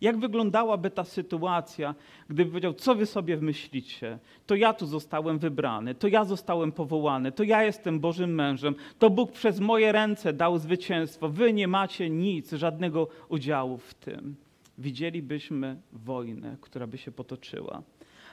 Jak 0.03 0.19
wyglądałaby 0.19 0.91
ta 0.91 1.05
sytuacja, 1.05 1.95
gdyby 2.29 2.51
powiedział, 2.51 2.75
co 2.75 2.95
wy 2.95 3.07
sobie 3.07 3.37
myślicie? 3.37 4.19
To 4.47 4.55
ja 4.55 4.73
tu 4.73 4.87
zostałem 4.87 5.39
wybrany, 5.39 5.95
to 5.95 6.09
ja 6.09 6.25
zostałem 6.25 6.73
powołany, 6.73 7.33
to 7.33 7.43
ja 7.43 7.63
jestem 7.63 8.01
Bożym 8.01 8.35
mężem, 8.35 8.75
to 8.99 9.11
Bóg 9.11 9.33
przez 9.33 9.61
moje 9.61 9.93
ręce 9.93 10.33
dał 10.33 10.59
zwycięstwo. 10.59 11.29
Wy 11.29 11.53
nie 11.53 11.69
macie 11.69 12.11
nic, 12.11 12.53
żadnego 12.53 13.09
udziału 13.29 13.79
w 13.79 13.95
tym. 13.95 14.37
Widzielibyśmy 14.79 15.81
wojnę, 15.93 16.57
która 16.61 16.87
by 16.87 16.99
się 16.99 17.13
potoczyła. 17.13 17.83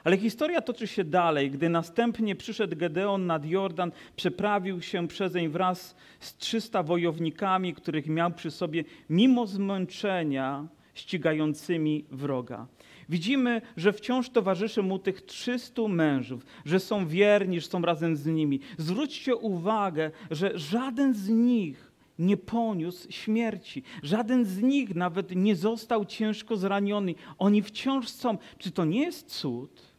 Ale 0.04 0.18
historia 0.18 0.62
toczy 0.62 0.88
się 0.88 1.04
dalej. 1.04 1.52
Gdy 1.52 1.70
następnie 1.70 2.36
przyszedł 2.36 2.76
Gedeon 2.78 3.26
nad 3.26 3.46
Jordan, 3.46 3.92
przeprawił 4.16 4.82
się 4.82 5.08
przezeń 5.08 5.50
wraz 5.50 5.96
z 6.20 6.38
300 6.38 6.84
wojownikami, 6.84 7.74
których 7.74 8.08
miał 8.08 8.32
przy 8.32 8.52
sobie, 8.52 8.84
mimo 9.10 9.48
zmęczenia 9.48 10.68
ścigającymi 10.94 12.06
wroga. 12.12 12.68
Widzimy, 13.10 13.62
że 13.78 13.94
wciąż 13.94 14.30
towarzyszy 14.30 14.84
mu 14.84 15.00
tych 15.00 15.22
300 15.22 15.88
mężów, 15.88 16.46
że 16.66 16.80
są 16.80 17.08
wierni, 17.08 17.62
że 17.62 17.68
są 17.68 17.82
razem 17.82 18.16
z 18.16 18.26
nimi. 18.26 18.60
Zwróćcie 18.78 19.36
uwagę, 19.36 20.12
że 20.32 20.52
żaden 20.58 21.14
z 21.14 21.30
nich 21.30 21.92
nie 22.20 22.38
poniósł 22.38 23.12
śmierci. 23.12 23.84
Żaden 24.04 24.46
z 24.46 24.62
nich 24.62 24.96
nawet 24.96 25.36
nie 25.36 25.56
został 25.56 26.06
ciężko 26.06 26.58
zraniony. 26.58 27.16
Oni 27.38 27.62
wciąż 27.62 28.10
są. 28.10 28.38
Czy 28.58 28.72
to 28.72 28.86
nie 28.86 29.02
jest 29.02 29.28
cud? 29.28 29.90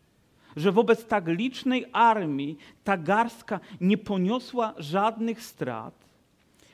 że 0.56 0.73
wobec 0.73 1.06
tak 1.06 1.28
licznej 1.28 1.87
armii 1.92 2.56
ta 2.85 2.97
garstka 2.97 3.61
nie 3.80 3.99
poniosła 3.99 4.75
żadnych 4.78 5.42
strat. 5.42 6.09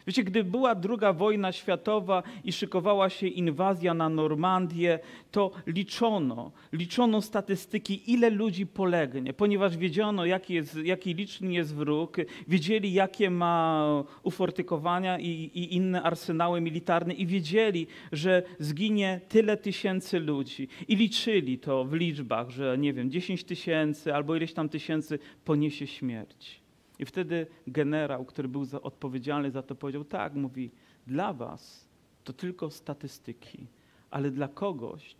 Wiecie, 0.06 0.24
gdy 0.24 0.44
była 0.44 0.74
druga 0.74 1.12
wojna 1.12 1.52
światowa 1.52 2.22
i 2.44 2.52
szykowała 2.52 3.10
się 3.10 3.26
inwazja 3.26 3.94
na 3.94 4.08
Normandię, 4.08 4.98
to 5.30 5.50
liczono, 5.66 6.52
liczono 6.72 7.22
statystyki, 7.22 8.12
ile 8.12 8.30
ludzi 8.30 8.66
polegnie, 8.66 9.32
ponieważ 9.32 9.76
wiedziano, 9.76 10.26
jaki, 10.26 10.54
jest, 10.54 10.76
jaki 10.84 11.14
liczny 11.14 11.52
jest 11.52 11.74
wróg, 11.74 12.16
wiedzieli, 12.48 12.92
jakie 12.92 13.30
ma 13.30 13.86
ufortykowania 14.22 15.18
i, 15.18 15.30
i 15.54 15.74
inne 15.74 16.02
arsenały 16.02 16.60
militarne 16.60 17.14
i 17.14 17.26
wiedzieli, 17.26 17.86
że 18.12 18.42
zginie 18.58 19.20
tyle 19.28 19.56
tysięcy 19.56 20.20
ludzi. 20.20 20.68
I 20.88 20.96
liczyli 20.96 21.58
to 21.58 21.84
w 21.84 21.92
liczbach, 21.92 22.50
że 22.50 22.78
nie 22.78 22.92
wiem, 22.92 23.10
10 23.10 23.44
tysięcy 23.44 24.14
albo 24.14 24.36
ileś 24.36 24.52
tam 24.52 24.68
tysięcy 24.68 25.18
poniesie 25.44 25.86
śmierć. 25.86 26.65
I 26.98 27.04
wtedy 27.04 27.46
generał, 27.66 28.24
który 28.24 28.48
był 28.48 28.64
za, 28.64 28.82
odpowiedzialny 28.82 29.50
za 29.50 29.62
to, 29.62 29.74
powiedział: 29.74 30.04
Tak, 30.04 30.34
mówi, 30.34 30.70
dla 31.06 31.32
was 31.32 31.88
to 32.24 32.32
tylko 32.32 32.70
statystyki, 32.70 33.66
ale 34.10 34.30
dla 34.30 34.48
kogoś 34.48 35.16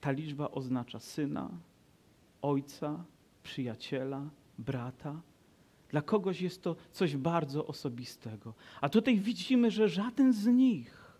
ta 0.00 0.10
liczba 0.10 0.50
oznacza 0.50 0.98
syna, 0.98 1.50
ojca, 2.42 3.04
przyjaciela, 3.42 4.30
brata. 4.58 5.20
Dla 5.88 6.02
kogoś 6.02 6.40
jest 6.40 6.62
to 6.62 6.76
coś 6.92 7.16
bardzo 7.16 7.66
osobistego. 7.66 8.54
A 8.80 8.88
tutaj 8.88 9.18
widzimy, 9.18 9.70
że 9.70 9.88
żaden 9.88 10.32
z 10.32 10.46
nich 10.46 11.18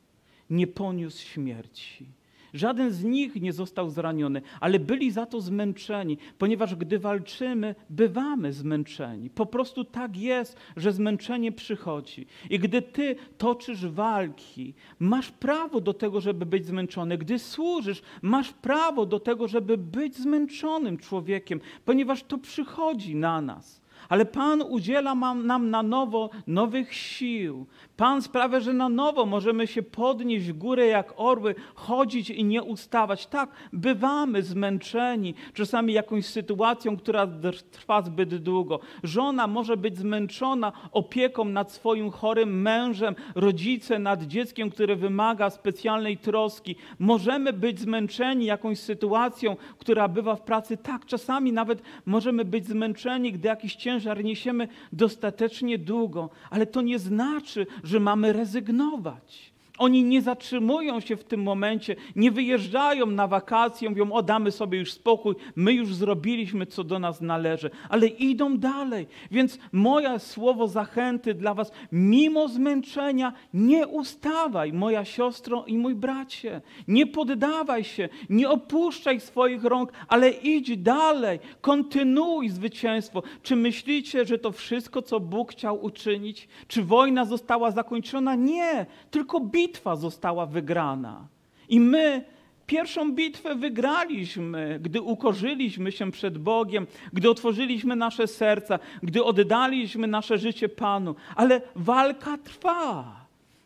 nie 0.50 0.66
poniósł 0.66 1.22
śmierci. 1.22 2.06
Żaden 2.54 2.90
z 2.92 3.04
nich 3.04 3.42
nie 3.42 3.52
został 3.52 3.90
zraniony, 3.90 4.42
ale 4.60 4.78
byli 4.78 5.10
za 5.10 5.26
to 5.26 5.40
zmęczeni, 5.40 6.18
ponieważ 6.38 6.74
gdy 6.74 6.98
walczymy, 6.98 7.74
bywamy 7.90 8.52
zmęczeni. 8.52 9.30
Po 9.30 9.46
prostu 9.46 9.84
tak 9.84 10.16
jest, 10.16 10.56
że 10.76 10.92
zmęczenie 10.92 11.52
przychodzi. 11.52 12.26
I 12.50 12.58
gdy 12.58 12.82
ty 12.82 13.16
toczysz 13.38 13.86
walki, 13.86 14.74
masz 14.98 15.30
prawo 15.30 15.80
do 15.80 15.94
tego, 15.94 16.20
żeby 16.20 16.46
być 16.46 16.66
zmęczony. 16.66 17.18
Gdy 17.18 17.38
służysz, 17.38 18.02
masz 18.22 18.52
prawo 18.52 19.06
do 19.06 19.20
tego, 19.20 19.48
żeby 19.48 19.78
być 19.78 20.16
zmęczonym 20.16 20.98
człowiekiem, 20.98 21.60
ponieważ 21.84 22.22
to 22.22 22.38
przychodzi 22.38 23.14
na 23.14 23.40
nas. 23.40 23.81
Ale 24.08 24.24
Pan 24.24 24.62
udziela 24.62 25.14
nam 25.14 25.70
na 25.70 25.82
nowo 25.82 26.30
nowych 26.46 26.94
sił. 26.94 27.66
Pan 27.96 28.22
sprawia, 28.22 28.60
że 28.60 28.72
na 28.72 28.88
nowo 28.88 29.26
możemy 29.26 29.66
się 29.66 29.82
podnieść 29.82 30.46
w 30.46 30.52
górę 30.52 30.86
jak 30.86 31.14
orły, 31.16 31.54
chodzić 31.74 32.30
i 32.30 32.44
nie 32.44 32.62
ustawać. 32.62 33.26
Tak, 33.26 33.50
bywamy 33.72 34.42
zmęczeni 34.42 35.34
czasami 35.54 35.92
jakąś 35.92 36.26
sytuacją, 36.26 36.96
która 36.96 37.28
trwa 37.70 38.02
zbyt 38.02 38.36
długo. 38.36 38.80
Żona 39.02 39.46
może 39.46 39.76
być 39.76 39.98
zmęczona 39.98 40.72
opieką 40.92 41.44
nad 41.44 41.72
swoim 41.72 42.10
chorym 42.10 42.62
mężem, 42.62 43.14
rodzice 43.34 43.98
nad 43.98 44.22
dzieckiem, 44.22 44.70
które 44.70 44.96
wymaga 44.96 45.50
specjalnej 45.50 46.18
troski. 46.18 46.76
Możemy 46.98 47.52
być 47.52 47.80
zmęczeni 47.80 48.44
jakąś 48.44 48.78
sytuacją, 48.78 49.56
która 49.78 50.08
bywa 50.08 50.36
w 50.36 50.42
pracy. 50.42 50.76
Tak, 50.76 51.06
czasami 51.06 51.52
nawet 51.52 51.82
możemy 52.06 52.44
być 52.44 52.66
zmęczeni, 52.66 53.32
gdy 53.32 53.48
jakiś 53.48 53.76
ciężar 53.92 54.24
niesiemy 54.24 54.68
dostatecznie 54.92 55.78
długo, 55.78 56.30
ale 56.50 56.66
to 56.66 56.82
nie 56.82 56.98
znaczy, 56.98 57.66
że 57.84 58.00
mamy 58.00 58.32
rezygnować. 58.32 59.51
Oni 59.82 60.04
nie 60.04 60.22
zatrzymują 60.22 61.00
się 61.00 61.16
w 61.16 61.24
tym 61.24 61.42
momencie, 61.42 61.96
nie 62.16 62.30
wyjeżdżają 62.30 63.06
na 63.06 63.26
wakacje, 63.26 63.90
mówią, 63.90 64.12
o 64.12 64.22
damy 64.22 64.50
sobie 64.50 64.78
już 64.78 64.92
spokój, 64.92 65.34
my 65.56 65.72
już 65.72 65.94
zrobiliśmy, 65.94 66.66
co 66.66 66.84
do 66.84 66.98
nas 66.98 67.20
należy, 67.20 67.70
ale 67.88 68.06
idą 68.06 68.58
dalej. 68.58 69.06
Więc 69.30 69.58
moje 69.72 70.18
słowo 70.18 70.68
zachęty 70.68 71.34
dla 71.34 71.54
was, 71.54 71.72
mimo 71.92 72.48
zmęczenia, 72.48 73.32
nie 73.54 73.86
ustawaj, 73.86 74.72
moja 74.72 75.04
siostro 75.04 75.64
i 75.66 75.78
mój 75.78 75.94
bracie. 75.94 76.60
Nie 76.88 77.06
poddawaj 77.06 77.84
się, 77.84 78.08
nie 78.30 78.50
opuszczaj 78.50 79.20
swoich 79.20 79.64
rąk, 79.64 79.92
ale 80.08 80.30
idź 80.30 80.76
dalej, 80.76 81.38
kontynuuj 81.60 82.48
zwycięstwo. 82.48 83.22
Czy 83.42 83.56
myślicie, 83.56 84.24
że 84.24 84.38
to 84.38 84.52
wszystko, 84.52 85.02
co 85.02 85.20
Bóg 85.20 85.52
chciał 85.52 85.84
uczynić? 85.84 86.48
Czy 86.68 86.82
wojna 86.82 87.24
została 87.24 87.70
zakończona? 87.70 88.34
Nie, 88.34 88.86
tylko 89.10 89.40
bitwa 89.40 89.71
bitwa 89.72 89.96
została 89.96 90.46
wygrana. 90.46 91.26
I 91.68 91.80
my 91.80 92.24
pierwszą 92.66 93.12
bitwę 93.12 93.54
wygraliśmy, 93.54 94.78
gdy 94.82 95.00
ukorzyliśmy 95.00 95.92
się 95.92 96.10
przed 96.10 96.38
Bogiem, 96.38 96.86
gdy 97.12 97.30
otworzyliśmy 97.30 97.96
nasze 97.96 98.26
serca, 98.26 98.78
gdy 99.02 99.24
oddaliśmy 99.24 100.06
nasze 100.06 100.38
życie 100.38 100.68
Panu. 100.68 101.14
Ale 101.36 101.60
walka 101.76 102.38
trwa. 102.38 103.21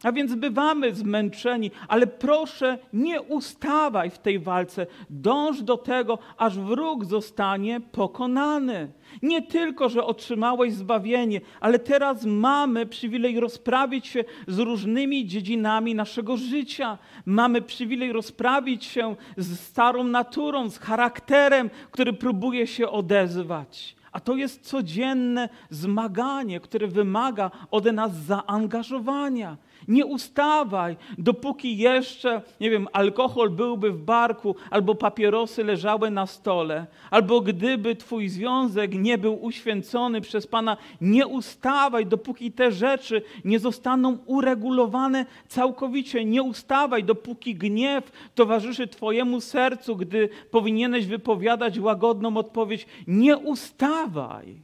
A 0.06 0.12
więc 0.12 0.34
bywamy 0.34 0.94
zmęczeni, 0.94 1.70
ale 1.88 2.06
proszę, 2.06 2.78
nie 2.92 3.22
ustawaj 3.22 4.10
w 4.10 4.18
tej 4.18 4.38
walce. 4.38 4.86
Dąż 5.10 5.62
do 5.62 5.76
tego, 5.76 6.18
aż 6.36 6.58
wróg 6.58 7.04
zostanie 7.04 7.80
pokonany. 7.80 8.92
Nie 9.22 9.42
tylko, 9.42 9.88
że 9.88 10.04
otrzymałeś 10.04 10.74
zbawienie, 10.74 11.40
ale 11.60 11.78
teraz 11.78 12.24
mamy 12.24 12.86
przywilej 12.86 13.40
rozprawić 13.40 14.06
się 14.06 14.24
z 14.48 14.58
różnymi 14.58 15.26
dziedzinami 15.26 15.94
naszego 15.94 16.36
życia. 16.36 16.98
Mamy 17.24 17.62
przywilej 17.62 18.12
rozprawić 18.12 18.84
się 18.84 19.16
z 19.36 19.60
starą 19.60 20.04
naturą, 20.04 20.70
z 20.70 20.78
charakterem, 20.78 21.70
który 21.90 22.12
próbuje 22.12 22.66
się 22.66 22.88
odezwać. 22.88 23.96
A 24.12 24.20
to 24.20 24.36
jest 24.36 24.62
codzienne 24.62 25.48
zmaganie, 25.70 26.60
które 26.60 26.86
wymaga 26.86 27.50
od 27.70 27.84
nas 27.84 28.16
zaangażowania. 28.16 29.56
Nie 29.88 30.06
ustawaj, 30.06 30.96
dopóki 31.18 31.76
jeszcze, 31.76 32.42
nie 32.60 32.70
wiem, 32.70 32.88
alkohol 32.92 33.50
byłby 33.50 33.90
w 33.90 34.02
barku, 34.02 34.56
albo 34.70 34.94
papierosy 34.94 35.64
leżały 35.64 36.10
na 36.10 36.26
stole, 36.26 36.86
albo 37.10 37.40
gdyby 37.40 37.96
Twój 37.96 38.28
związek 38.28 38.94
nie 38.94 39.18
był 39.18 39.44
uświęcony 39.44 40.20
przez 40.20 40.46
Pana. 40.46 40.76
Nie 41.00 41.26
ustawaj, 41.26 42.06
dopóki 42.06 42.52
te 42.52 42.72
rzeczy 42.72 43.22
nie 43.44 43.58
zostaną 43.58 44.18
uregulowane 44.26 45.26
całkowicie. 45.48 46.24
Nie 46.24 46.42
ustawaj, 46.42 47.04
dopóki 47.04 47.54
gniew 47.54 48.12
towarzyszy 48.34 48.86
Twojemu 48.88 49.40
sercu, 49.40 49.96
gdy 49.96 50.28
powinieneś 50.50 51.06
wypowiadać 51.06 51.78
łagodną 51.78 52.36
odpowiedź. 52.36 52.86
Nie 53.06 53.36
ustawaj, 53.36 54.62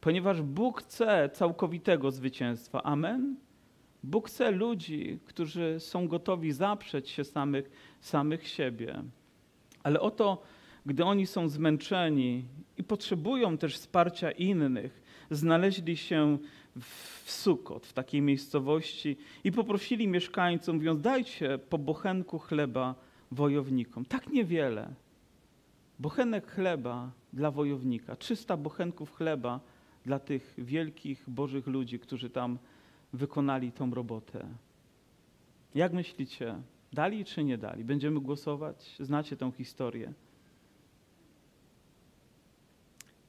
ponieważ 0.00 0.42
Bóg 0.42 0.80
chce 0.80 1.30
całkowitego 1.32 2.10
zwycięstwa. 2.10 2.82
Amen. 2.82 3.49
Bóg 4.02 4.28
chce 4.28 4.50
ludzi, 4.50 5.18
którzy 5.24 5.76
są 5.78 6.08
gotowi 6.08 6.52
zaprzeć 6.52 7.08
się 7.08 7.24
samych, 7.24 7.70
samych 8.00 8.48
siebie. 8.48 9.02
Ale 9.82 10.00
oto, 10.00 10.42
gdy 10.86 11.04
oni 11.04 11.26
są 11.26 11.48
zmęczeni 11.48 12.44
i 12.76 12.84
potrzebują 12.84 13.58
też 13.58 13.74
wsparcia 13.74 14.30
innych, 14.30 15.02
znaleźli 15.30 15.96
się 15.96 16.38
w 16.80 17.30
Sukot, 17.30 17.86
w 17.86 17.92
takiej 17.92 18.22
miejscowości 18.22 19.16
i 19.44 19.52
poprosili 19.52 20.08
mieszkańców, 20.08 20.74
mówiąc, 20.74 21.00
dajcie 21.00 21.58
po 21.58 21.78
bochenku 21.78 22.38
chleba 22.38 22.94
wojownikom. 23.30 24.04
Tak 24.04 24.28
niewiele. 24.28 24.94
Bochenek 25.98 26.50
chleba 26.50 27.10
dla 27.32 27.50
wojownika, 27.50 28.16
300 28.16 28.56
bochenków 28.56 29.12
chleba 29.12 29.60
dla 30.04 30.18
tych 30.18 30.54
wielkich 30.58 31.24
Bożych 31.30 31.66
ludzi, 31.66 31.98
którzy 31.98 32.30
tam 32.30 32.58
wykonali 33.12 33.72
tą 33.72 33.94
robotę. 33.94 34.46
Jak 35.74 35.92
myślicie, 35.92 36.54
Dali 36.92 37.24
czy 37.24 37.44
nie 37.44 37.58
dali? 37.58 37.84
Będziemy 37.84 38.20
głosować? 38.20 38.96
Znacie 39.00 39.36
tą 39.36 39.52
historię. 39.52 40.12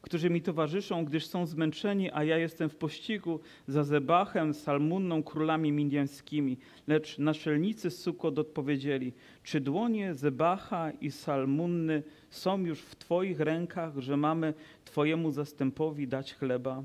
Którzy 0.02 0.30
mi 0.30 0.42
towarzyszą, 0.42 1.06
gdyż 1.06 1.26
są 1.26 1.46
zmęczeni, 1.46 2.12
a 2.12 2.24
ja 2.24 2.38
jestem 2.38 2.70
w 2.70 2.76
pościgu 2.76 3.40
za 3.68 3.84
Zebachem, 3.84 4.54
Salmunną, 4.54 5.24
królami 5.24 5.72
midianskimi. 5.72 6.58
Lecz 6.88 7.18
naczelnicy 7.18 7.90
Sukot 7.90 8.40
odpowiedzieli, 8.40 9.14
czy 9.44 9.62
dłonie 9.62 10.14
Zebacha 10.14 10.92
i 10.92 11.12
Salmunny 11.12 12.04
są 12.30 12.66
już 12.66 12.82
w 12.82 12.96
Twoich 12.96 13.40
rękach, 13.40 13.98
że 13.98 14.18
mamy 14.18 14.54
Twojemu 14.86 15.32
zastępowi 15.32 16.08
dać 16.08 16.34
chleba? 16.34 16.84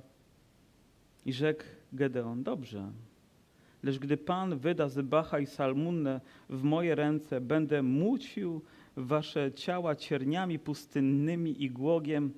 I 1.27 1.33
rzekł 1.33 1.65
Gedeon, 1.97 2.43
dobrze, 2.43 2.91
lecz 3.83 3.99
gdy 3.99 4.17
Pan 4.17 4.59
wyda 4.59 4.89
Zebacha 4.89 5.39
i 5.39 5.47
Salmunnę 5.47 6.21
w 6.51 6.63
moje 6.63 6.95
ręce, 6.95 7.41
będę 7.41 7.83
mucił 7.83 8.63
wasze 8.97 9.53
ciała 9.53 9.95
cierniami 9.95 10.59
pustynnymi 10.59 11.63
i 11.63 11.71
głogiem. 11.71 12.33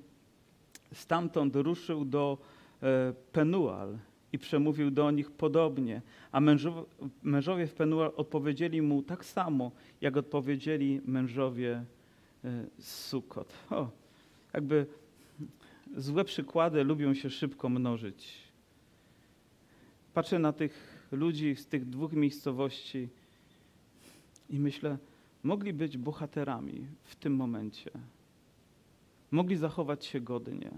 Stamtąd 0.93 1.55
ruszył 1.55 2.05
do 2.05 2.37
e, 2.83 3.13
Penual 3.31 3.97
i 4.33 4.39
przemówił 4.39 4.91
do 4.91 5.11
nich 5.11 5.31
podobnie, 5.31 6.01
a 6.31 6.39
mężowie, 6.39 6.83
mężowie 7.23 7.67
w 7.67 7.73
Penual 7.73 8.11
odpowiedzieli 8.15 8.81
mu 8.81 9.03
tak 9.03 9.25
samo, 9.25 9.71
jak 10.01 10.17
odpowiedzieli 10.17 11.01
mężowie 11.05 11.83
e, 12.43 12.65
z 12.77 13.05
Sukot. 13.05 13.53
O, 13.69 13.89
jakby 14.53 14.85
złe 15.97 16.25
przykłady 16.25 16.83
lubią 16.83 17.13
się 17.13 17.29
szybko 17.29 17.69
mnożyć. 17.69 18.48
Patrzę 20.19 20.39
na 20.39 20.53
tych 20.53 21.07
ludzi 21.11 21.55
z 21.55 21.65
tych 21.65 21.89
dwóch 21.89 22.13
miejscowości 22.13 23.09
i 24.49 24.59
myślę, 24.59 24.97
mogli 25.43 25.73
być 25.73 25.97
bohaterami 25.97 26.87
w 27.03 27.15
tym 27.15 27.35
momencie. 27.35 27.91
Mogli 29.31 29.55
zachować 29.55 30.05
się 30.05 30.21
godnie. 30.21 30.71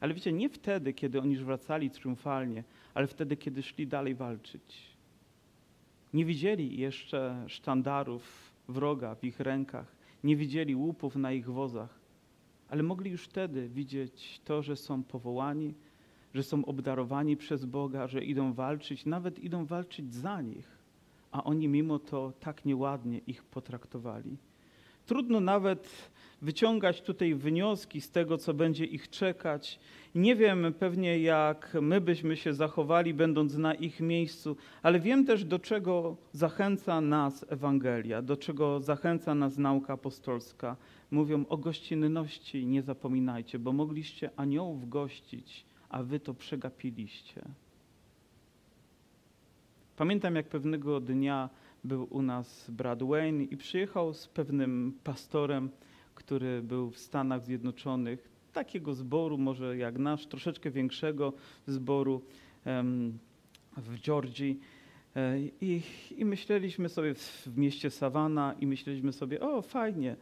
Ale 0.00 0.14
wiecie, 0.14 0.32
nie 0.32 0.48
wtedy, 0.48 0.92
kiedy 0.92 1.20
oni 1.20 1.34
już 1.34 1.44
wracali 1.44 1.90
triumfalnie, 1.90 2.64
ale 2.94 3.06
wtedy, 3.06 3.36
kiedy 3.36 3.62
szli 3.62 3.86
dalej 3.86 4.14
walczyć. 4.14 4.96
Nie 6.14 6.24
widzieli 6.24 6.78
jeszcze 6.78 7.44
sztandarów 7.46 8.52
wroga 8.68 9.14
w 9.14 9.24
ich 9.24 9.40
rękach, 9.40 9.96
nie 10.24 10.36
widzieli 10.36 10.76
łupów 10.76 11.16
na 11.16 11.32
ich 11.32 11.46
wozach, 11.46 12.00
ale 12.68 12.82
mogli 12.82 13.10
już 13.10 13.24
wtedy 13.24 13.68
widzieć 13.68 14.40
to, 14.44 14.62
że 14.62 14.76
są 14.76 15.02
powołani, 15.02 15.74
że 16.34 16.42
są 16.42 16.64
obdarowani 16.64 17.36
przez 17.36 17.64
Boga, 17.64 18.08
że 18.08 18.24
idą 18.24 18.52
walczyć, 18.52 19.06
nawet 19.06 19.38
idą 19.38 19.64
walczyć 19.64 20.14
za 20.14 20.42
nich, 20.42 20.68
a 21.32 21.44
oni 21.44 21.68
mimo 21.68 21.98
to 21.98 22.32
tak 22.40 22.64
nieładnie 22.64 23.18
ich 23.26 23.44
potraktowali. 23.44 24.36
Trudno 25.06 25.40
nawet 25.40 26.10
wyciągać 26.42 27.02
tutaj 27.02 27.34
wnioski 27.34 28.00
z 28.00 28.10
tego, 28.10 28.38
co 28.38 28.54
będzie 28.54 28.84
ich 28.84 29.10
czekać. 29.10 29.80
Nie 30.14 30.36
wiem 30.36 30.74
pewnie, 30.78 31.18
jak 31.18 31.76
my 31.82 32.00
byśmy 32.00 32.36
się 32.36 32.54
zachowali, 32.54 33.14
będąc 33.14 33.56
na 33.56 33.74
ich 33.74 34.00
miejscu, 34.00 34.56
ale 34.82 35.00
wiem 35.00 35.26
też, 35.26 35.44
do 35.44 35.58
czego 35.58 36.16
zachęca 36.32 37.00
nas 37.00 37.46
Ewangelia, 37.48 38.22
do 38.22 38.36
czego 38.36 38.80
zachęca 38.80 39.34
nas 39.34 39.58
nauka 39.58 39.92
apostolska. 39.92 40.76
Mówią 41.10 41.44
o 41.48 41.56
gościnności, 41.56 42.66
nie 42.66 42.82
zapominajcie, 42.82 43.58
bo 43.58 43.72
mogliście 43.72 44.30
aniołów 44.36 44.88
gościć, 44.88 45.64
a 45.90 46.02
wy 46.02 46.20
to 46.20 46.34
przegapiliście. 46.34 47.42
Pamiętam, 49.96 50.36
jak 50.36 50.48
pewnego 50.48 51.00
dnia 51.00 51.50
był 51.84 52.06
u 52.10 52.22
nas 52.22 52.70
brat 52.70 53.02
Wayne 53.02 53.44
i 53.44 53.56
przyjechał 53.56 54.14
z 54.14 54.28
pewnym 54.28 54.98
pastorem, 55.04 55.70
który 56.14 56.62
był 56.62 56.90
w 56.90 56.98
Stanach 56.98 57.44
Zjednoczonych, 57.44 58.28
takiego 58.52 58.94
zboru, 58.94 59.38
może 59.38 59.76
jak 59.76 59.98
nasz, 59.98 60.26
troszeczkę 60.26 60.70
większego 60.70 61.32
zboru 61.66 62.22
w 63.76 64.00
Georgii. 64.00 64.60
E, 65.16 65.40
I, 65.40 65.82
I, 66.18 66.24
myśleliśmy 66.24 66.88
sobie 66.88 67.14
w 67.14 67.56
mieście 67.56 67.90
Savannah 67.90 68.62
i 68.62 68.66
myśleliśmy 68.66 69.12
sobie, 69.12 69.40
o 69.40 69.62
fajnie, 69.62 70.16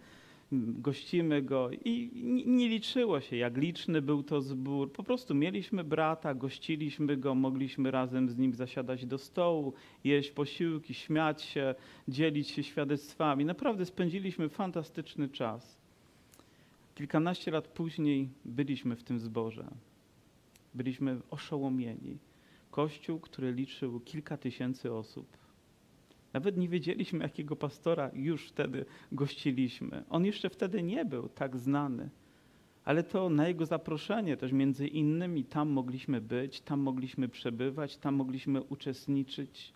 gościmy 0.53 1.43
go 1.43 1.71
i 1.85 2.11
nie 2.47 2.69
liczyło 2.69 3.21
się, 3.21 3.37
jak 3.37 3.57
liczny 3.57 4.03
był 4.03 4.23
to 4.23 4.41
zbór. 4.41 4.93
Po 4.93 5.03
prostu 5.03 5.35
mieliśmy 5.35 5.85
brata, 5.85 6.35
gościliśmy 6.35 7.17
go, 7.17 7.35
mogliśmy 7.35 7.91
razem 7.91 8.29
z 8.29 8.39
nim 8.39 8.55
zasiadać 8.55 9.07
do 9.07 9.19
stołu, 9.19 9.73
jeść 10.05 10.31
posiłki, 10.31 10.95
śmiać 10.95 11.43
się, 11.43 11.75
dzielić 12.09 12.49
się 12.49 12.63
świadectwami. 12.63 13.45
Naprawdę 13.45 13.87
spędziliśmy 13.87 14.49
fantastyczny 14.49 15.29
czas. 15.29 15.79
Kilkanaście 16.95 17.51
lat 17.51 17.69
później 17.69 18.29
byliśmy 18.45 18.97
w 18.97 19.03
tym 19.03 19.21
zborze. 19.21 19.69
Byliśmy 20.75 21.21
oszołomieni. 21.31 22.19
Kościół, 22.71 23.21
który 23.21 23.53
liczył 23.53 24.01
kilka 24.01 24.37
tysięcy 24.37 24.93
osób 24.93 25.48
nawet 26.39 26.57
nie 26.57 26.69
wiedzieliśmy, 26.69 27.19
jakiego 27.19 27.57
pastora 27.57 28.11
już 28.15 28.49
wtedy 28.49 28.85
gościliśmy. 29.13 30.05
On 30.11 30.25
jeszcze 30.25 30.51
wtedy 30.51 30.83
nie 30.83 31.05
był 31.05 31.29
tak 31.29 31.57
znany. 31.57 32.11
Ale 32.85 33.03
to 33.03 33.31
na 33.31 33.49
jego 33.49 33.67
zaproszenie 33.67 34.37
też 34.37 34.53
między 34.53 34.89
innymi 34.89 35.45
tam 35.45 35.69
mogliśmy 35.69 36.21
być, 36.21 36.61
tam 36.61 36.81
mogliśmy 36.81 37.29
przebywać, 37.29 37.97
tam 37.97 38.15
mogliśmy 38.15 38.63
uczestniczyć. 38.63 39.73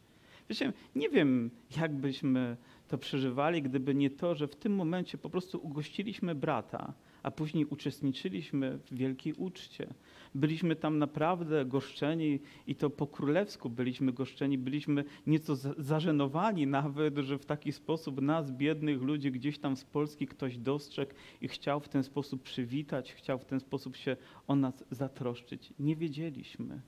Wiecie, 0.50 0.72
nie 0.94 1.08
wiem, 1.08 1.50
jak 1.76 1.92
byśmy 1.94 2.56
to 2.88 2.98
przeżywali, 2.98 3.62
gdyby 3.62 3.94
nie 3.94 4.10
to, 4.10 4.34
że 4.34 4.48
w 4.48 4.56
tym 4.56 4.74
momencie 4.74 5.18
po 5.18 5.30
prostu 5.30 5.58
ugościliśmy 5.62 6.34
brata, 6.34 6.92
a 7.22 7.30
później 7.30 7.66
uczestniczyliśmy 7.66 8.78
w 8.78 8.94
wielkiej 8.94 9.34
uczcie. 9.34 9.94
Byliśmy 10.34 10.76
tam 10.76 10.98
naprawdę 10.98 11.64
goszczeni 11.64 12.40
i 12.66 12.74
to 12.74 12.90
po 12.90 13.06
królewsku 13.06 13.70
byliśmy 13.70 14.12
goszczeni, 14.12 14.58
byliśmy 14.58 15.04
nieco 15.26 15.56
zażenowani 15.78 16.66
nawet, 16.66 17.18
że 17.18 17.38
w 17.38 17.46
taki 17.46 17.72
sposób 17.72 18.20
nas, 18.20 18.50
biednych 18.50 19.02
ludzi, 19.02 19.32
gdzieś 19.32 19.58
tam 19.58 19.76
z 19.76 19.84
Polski 19.84 20.26
ktoś 20.26 20.58
dostrzegł 20.58 21.12
i 21.40 21.48
chciał 21.48 21.80
w 21.80 21.88
ten 21.88 22.02
sposób 22.02 22.42
przywitać, 22.42 23.12
chciał 23.12 23.38
w 23.38 23.44
ten 23.44 23.60
sposób 23.60 23.96
się 23.96 24.16
o 24.46 24.56
nas 24.56 24.84
zatroszczyć. 24.90 25.72
Nie 25.78 25.96
wiedzieliśmy. 25.96 26.80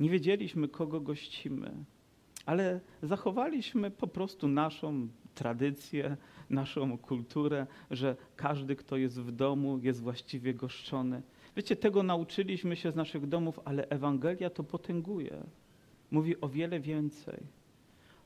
Nie 0.00 0.10
wiedzieliśmy, 0.10 0.68
kogo 0.68 1.00
gościmy, 1.00 1.84
ale 2.46 2.80
zachowaliśmy 3.02 3.90
po 3.90 4.06
prostu 4.06 4.48
naszą 4.48 5.08
tradycję, 5.34 6.16
naszą 6.50 6.98
kulturę, 6.98 7.66
że 7.90 8.16
każdy, 8.36 8.76
kto 8.76 8.96
jest 8.96 9.20
w 9.20 9.32
domu, 9.32 9.78
jest 9.82 10.02
właściwie 10.02 10.54
goszczony. 10.54 11.22
Wiecie, 11.56 11.76
tego 11.76 12.02
nauczyliśmy 12.02 12.76
się 12.76 12.92
z 12.92 12.96
naszych 12.96 13.26
domów, 13.26 13.60
ale 13.64 13.88
Ewangelia 13.88 14.50
to 14.50 14.64
potęguje. 14.64 15.44
Mówi 16.10 16.40
o 16.40 16.48
wiele 16.48 16.80
więcej. 16.80 17.40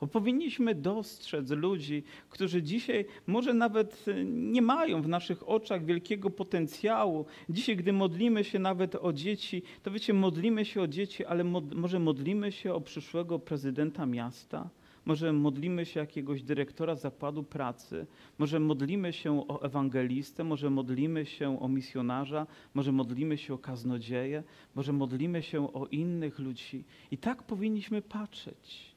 Bo 0.01 0.07
powinniśmy 0.07 0.75
dostrzec 0.75 1.51
ludzi, 1.51 2.03
którzy 2.31 2.63
dzisiaj 2.63 3.05
może 3.27 3.55
nawet 3.55 4.05
nie 4.25 4.63
mają 4.63 5.03
w 5.03 5.09
naszych 5.09 5.49
oczach 5.49 5.85
wielkiego 5.85 6.31
potencjału. 6.31 7.27
Dzisiaj, 7.49 7.77
gdy 7.77 7.93
modlimy 7.93 8.45
się 8.45 8.59
nawet 8.59 8.95
o 8.95 9.13
dzieci, 9.13 9.63
to 9.83 9.91
wiecie, 9.91 10.15
modlimy 10.15 10.65
się 10.65 10.83
o 10.83 10.87
dzieci, 10.87 11.25
ale 11.25 11.45
mod 11.45 11.75
może 11.75 11.99
modlimy 11.99 12.53
się 12.53 12.75
o 12.75 12.81
przyszłego 12.81 13.39
prezydenta 13.39 14.07
miasta, 14.07 14.71
może 15.09 15.33
modlimy 15.33 15.87
się 15.87 16.01
jakiegoś 16.01 16.43
dyrektora 16.43 16.95
zakładu 16.95 17.43
pracy, 17.43 18.07
może 18.39 18.61
modlimy 18.61 19.13
się 19.13 19.49
o 19.49 19.63
ewangelistę, 19.63 20.45
może 20.45 20.71
modlimy 20.71 21.27
się 21.27 21.61
o 21.61 21.69
misjonarza, 21.69 22.47
może 22.75 22.93
modlimy 22.93 23.39
się 23.39 23.55
o 23.55 23.59
kaznodzieję, 23.59 24.43
może 24.75 24.93
modlimy 24.93 25.43
się 25.43 25.73
o 25.73 25.87
innych 25.87 26.39
ludzi. 26.39 26.85
I 27.11 27.19
tak 27.19 27.43
powinniśmy 27.43 28.03
patrzeć. 28.03 28.95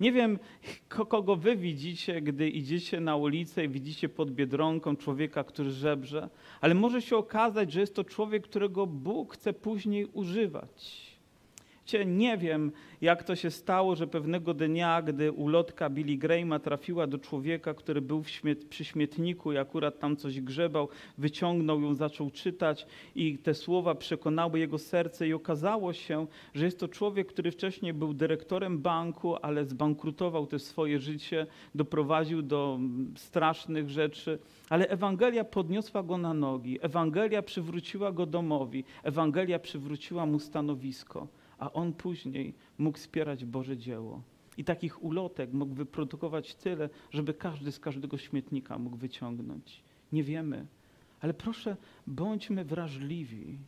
Nie 0.00 0.12
wiem, 0.12 0.38
kogo 0.88 1.36
wy 1.36 1.56
widzicie, 1.56 2.20
gdy 2.20 2.48
idziecie 2.48 3.00
na 3.00 3.16
ulicę 3.16 3.64
i 3.64 3.68
widzicie 3.68 4.08
pod 4.08 4.30
biedronką 4.30 4.96
człowieka, 4.96 5.44
który 5.44 5.70
żebrze, 5.70 6.28
ale 6.60 6.74
może 6.74 7.02
się 7.02 7.16
okazać, 7.16 7.72
że 7.72 7.80
jest 7.80 7.94
to 7.94 8.04
człowiek, 8.04 8.44
którego 8.44 8.86
Bóg 8.86 9.34
chce 9.34 9.52
później 9.52 10.06
używać. 10.06 11.13
Cię 11.84 12.04
nie 12.04 12.38
wiem, 12.38 12.72
jak 13.00 13.22
to 13.22 13.36
się 13.36 13.50
stało, 13.50 13.96
że 13.96 14.06
pewnego 14.06 14.54
dnia, 14.54 15.02
gdy 15.02 15.32
ulotka 15.32 15.90
Billy 15.90 16.16
Grahama 16.16 16.58
trafiła 16.58 17.06
do 17.06 17.18
człowieka, 17.18 17.74
który 17.74 18.00
był 18.00 18.22
przy 18.70 18.84
śmietniku 18.84 19.52
i 19.52 19.58
akurat 19.58 19.98
tam 19.98 20.16
coś 20.16 20.40
grzebał, 20.40 20.88
wyciągnął 21.18 21.80
ją, 21.80 21.94
zaczął 21.94 22.30
czytać 22.30 22.86
i 23.14 23.38
te 23.38 23.54
słowa 23.54 23.94
przekonały 23.94 24.58
jego 24.58 24.78
serce 24.78 25.28
i 25.28 25.32
okazało 25.32 25.92
się, 25.92 26.26
że 26.54 26.64
jest 26.64 26.80
to 26.80 26.88
człowiek, 26.88 27.28
który 27.28 27.50
wcześniej 27.50 27.92
był 27.92 28.14
dyrektorem 28.14 28.78
banku, 28.78 29.36
ale 29.42 29.64
zbankrutował 29.64 30.46
też 30.46 30.62
swoje 30.62 30.98
życie, 30.98 31.46
doprowadził 31.74 32.42
do 32.42 32.78
strasznych 33.16 33.90
rzeczy, 33.90 34.38
ale 34.68 34.88
Ewangelia 34.88 35.44
podniosła 35.44 36.02
go 36.02 36.18
na 36.18 36.34
nogi, 36.34 36.78
Ewangelia 36.82 37.42
przywróciła 37.42 38.12
go 38.12 38.26
domowi, 38.26 38.84
Ewangelia 39.02 39.58
przywróciła 39.58 40.26
mu 40.26 40.38
stanowisko 40.38 41.26
a 41.58 41.72
on 41.72 41.92
później 41.92 42.54
mógł 42.78 42.98
wspierać 42.98 43.44
Boże 43.44 43.76
dzieło. 43.76 44.22
I 44.56 44.64
takich 44.64 45.04
ulotek 45.04 45.52
mógł 45.52 45.74
wyprodukować 45.74 46.54
tyle, 46.54 46.90
żeby 47.10 47.34
każdy 47.34 47.72
z 47.72 47.80
każdego 47.80 48.18
śmietnika 48.18 48.78
mógł 48.78 48.96
wyciągnąć. 48.96 49.82
Nie 50.12 50.22
wiemy. 50.22 50.66
Ale 51.20 51.34
proszę, 51.34 51.76
bądźmy 52.06 52.64
wrażliwi. 52.64 53.58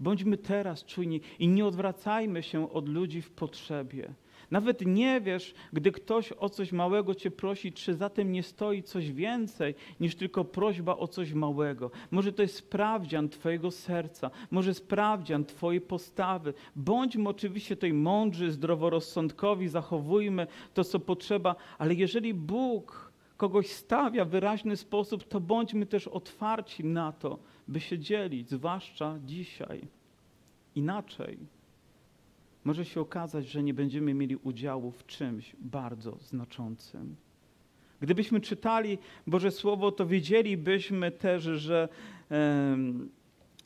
Bądźmy 0.00 0.36
teraz 0.36 0.84
czujni 0.84 1.20
i 1.38 1.48
nie 1.48 1.66
odwracajmy 1.66 2.42
się 2.42 2.72
od 2.72 2.88
ludzi 2.88 3.22
w 3.22 3.30
potrzebie. 3.30 4.14
Nawet 4.50 4.86
nie 4.86 5.20
wiesz, 5.20 5.54
gdy 5.72 5.92
ktoś 5.92 6.32
o 6.32 6.48
coś 6.48 6.72
małego 6.72 7.14
cię 7.14 7.30
prosi, 7.30 7.72
czy 7.72 7.94
za 7.94 8.10
tym 8.10 8.32
nie 8.32 8.42
stoi 8.42 8.82
coś 8.82 9.12
więcej 9.12 9.74
niż 10.00 10.16
tylko 10.16 10.44
prośba 10.44 10.96
o 10.96 11.08
coś 11.08 11.32
małego. 11.32 11.90
Może 12.10 12.32
to 12.32 12.42
jest 12.42 12.54
sprawdzian 12.54 13.28
Twojego 13.28 13.70
serca, 13.70 14.30
może 14.50 14.74
sprawdzian 14.74 15.44
Twojej 15.44 15.80
postawy. 15.80 16.54
Bądźmy 16.76 17.28
oczywiście 17.28 17.76
tutaj 17.76 17.92
mądrzy, 17.92 18.52
zdroworozsądkowi, 18.52 19.68
zachowujmy 19.68 20.46
to, 20.74 20.84
co 20.84 21.00
potrzeba, 21.00 21.56
ale 21.78 21.94
jeżeli 21.94 22.34
Bóg 22.34 23.12
kogoś 23.36 23.70
stawia 23.70 24.24
w 24.24 24.28
wyraźny 24.28 24.76
sposób, 24.76 25.24
to 25.24 25.40
bądźmy 25.40 25.86
też 25.86 26.08
otwarci 26.08 26.84
na 26.84 27.12
to, 27.12 27.38
by 27.68 27.80
się 27.80 27.98
dzielić, 27.98 28.50
zwłaszcza 28.50 29.18
dzisiaj. 29.24 29.80
Inaczej 30.74 31.38
może 32.64 32.84
się 32.84 33.00
okazać, 33.00 33.48
że 33.48 33.62
nie 33.62 33.74
będziemy 33.74 34.14
mieli 34.14 34.36
udziału 34.36 34.90
w 34.90 35.06
czymś 35.06 35.56
bardzo 35.60 36.18
znaczącym. 36.20 37.16
Gdybyśmy 38.00 38.40
czytali 38.40 38.98
Boże 39.26 39.50
Słowo, 39.50 39.92
to 39.92 40.06
wiedzielibyśmy 40.06 41.10
też, 41.10 41.42
że. 41.42 41.88
Yy, 42.30 43.23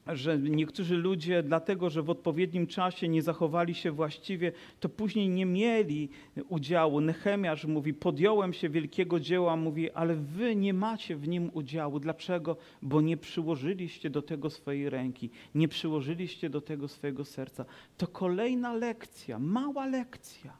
że 0.08 0.38
niektórzy 0.38 0.96
ludzie, 0.96 1.42
dlatego 1.42 1.90
że 1.90 2.02
w 2.02 2.10
odpowiednim 2.10 2.66
czasie 2.66 3.08
nie 3.08 3.22
zachowali 3.22 3.74
się 3.74 3.90
właściwie, 3.92 4.52
to 4.80 4.88
później 4.88 5.28
nie 5.28 5.46
mieli 5.46 6.08
udziału. 6.48 7.00
Nechemiarz 7.00 7.64
mówi: 7.64 7.94
Podjąłem 7.94 8.52
się 8.52 8.68
wielkiego 8.68 9.20
dzieła, 9.20 9.56
mówi, 9.56 9.90
ale 9.90 10.14
wy 10.16 10.56
nie 10.56 10.74
macie 10.74 11.16
w 11.16 11.28
nim 11.28 11.50
udziału. 11.54 12.00
Dlaczego? 12.00 12.56
Bo 12.82 13.00
nie 13.00 13.16
przyłożyliście 13.16 14.10
do 14.10 14.22
tego 14.22 14.50
swojej 14.50 14.90
ręki, 14.90 15.30
nie 15.54 15.68
przyłożyliście 15.68 16.50
do 16.50 16.60
tego 16.60 16.88
swojego 16.88 17.24
serca. 17.24 17.64
To 17.96 18.06
kolejna 18.06 18.72
lekcja, 18.72 19.38
mała 19.38 19.86
lekcja. 19.86 20.52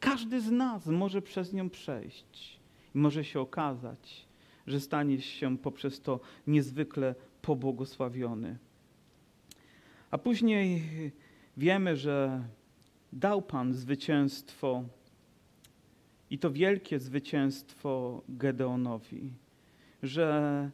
Każdy 0.00 0.40
z 0.40 0.50
nas 0.50 0.86
może 0.86 1.22
przez 1.22 1.52
nią 1.52 1.70
przejść 1.70 2.56
może 2.96 3.24
się 3.24 3.40
okazać, 3.40 4.26
że 4.66 4.80
stanie 4.80 5.20
się 5.20 5.58
poprzez 5.58 6.00
to 6.00 6.20
niezwykle 6.46 7.14
pobłogosławiony. 7.42 8.58
A 10.16 10.18
później 10.18 10.82
wiemy, 11.56 11.96
że 11.96 12.42
dał 13.12 13.42
Pan 13.42 13.74
zwycięstwo 13.74 14.84
i 16.30 16.38
to 16.38 16.50
wielkie 16.50 16.98
zwycięstwo 16.98 18.22
Gedeonowi, 18.28 19.32
że 20.02 20.70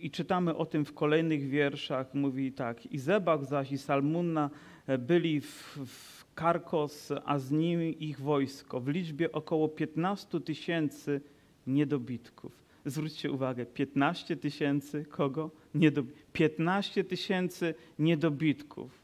i 0.00 0.10
czytamy 0.10 0.56
o 0.56 0.66
tym 0.66 0.84
w 0.84 0.94
kolejnych 0.94 1.48
wierszach, 1.48 2.14
mówi 2.14 2.52
tak, 2.52 2.86
i 2.86 2.98
Zebach 2.98 3.44
zaś 3.44 3.72
i 3.72 3.78
Salmunna 3.78 4.50
byli 4.98 5.40
w, 5.40 5.78
w 5.86 6.24
Karkos, 6.34 7.12
a 7.24 7.38
z 7.38 7.50
nimi 7.50 8.04
ich 8.04 8.20
wojsko, 8.20 8.80
w 8.80 8.88
liczbie 8.88 9.32
około 9.32 9.68
15 9.68 10.40
tysięcy 10.40 11.20
niedobitków. 11.66 12.64
Zwróćcie 12.84 13.32
uwagę, 13.32 13.66
15 13.66 14.36
tysięcy 14.36 15.04
kogo? 15.04 15.50
Niedob 15.74 16.06
15 16.34 17.04
tysięcy 17.04 17.74
niedobitków. 17.98 19.02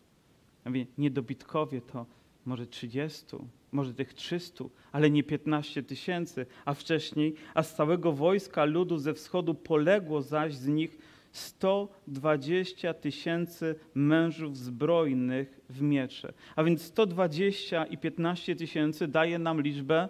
Niedobitkowie 0.98 1.80
to 1.80 2.06
może 2.46 2.66
30, 2.66 3.26
może 3.72 3.94
tych 3.94 4.14
300, 4.14 4.64
ale 4.92 5.10
nie 5.10 5.22
15 5.22 5.82
tysięcy, 5.82 6.46
a 6.64 6.74
wcześniej, 6.74 7.34
a 7.54 7.62
z 7.62 7.74
całego 7.74 8.12
wojska 8.12 8.64
ludu 8.64 8.98
ze 8.98 9.14
wschodu 9.14 9.54
poległo 9.54 10.22
zaś 10.22 10.54
z 10.54 10.66
nich 10.66 10.98
120 11.32 12.94
tysięcy 12.94 13.74
mężów 13.94 14.56
zbrojnych 14.56 15.60
w 15.68 15.82
miecze. 15.82 16.32
A 16.56 16.64
więc 16.64 16.82
120 16.82 17.84
i 17.84 17.98
15 17.98 18.56
tysięcy 18.56 19.08
daje 19.08 19.38
nam 19.38 19.62
liczbę 19.62 20.08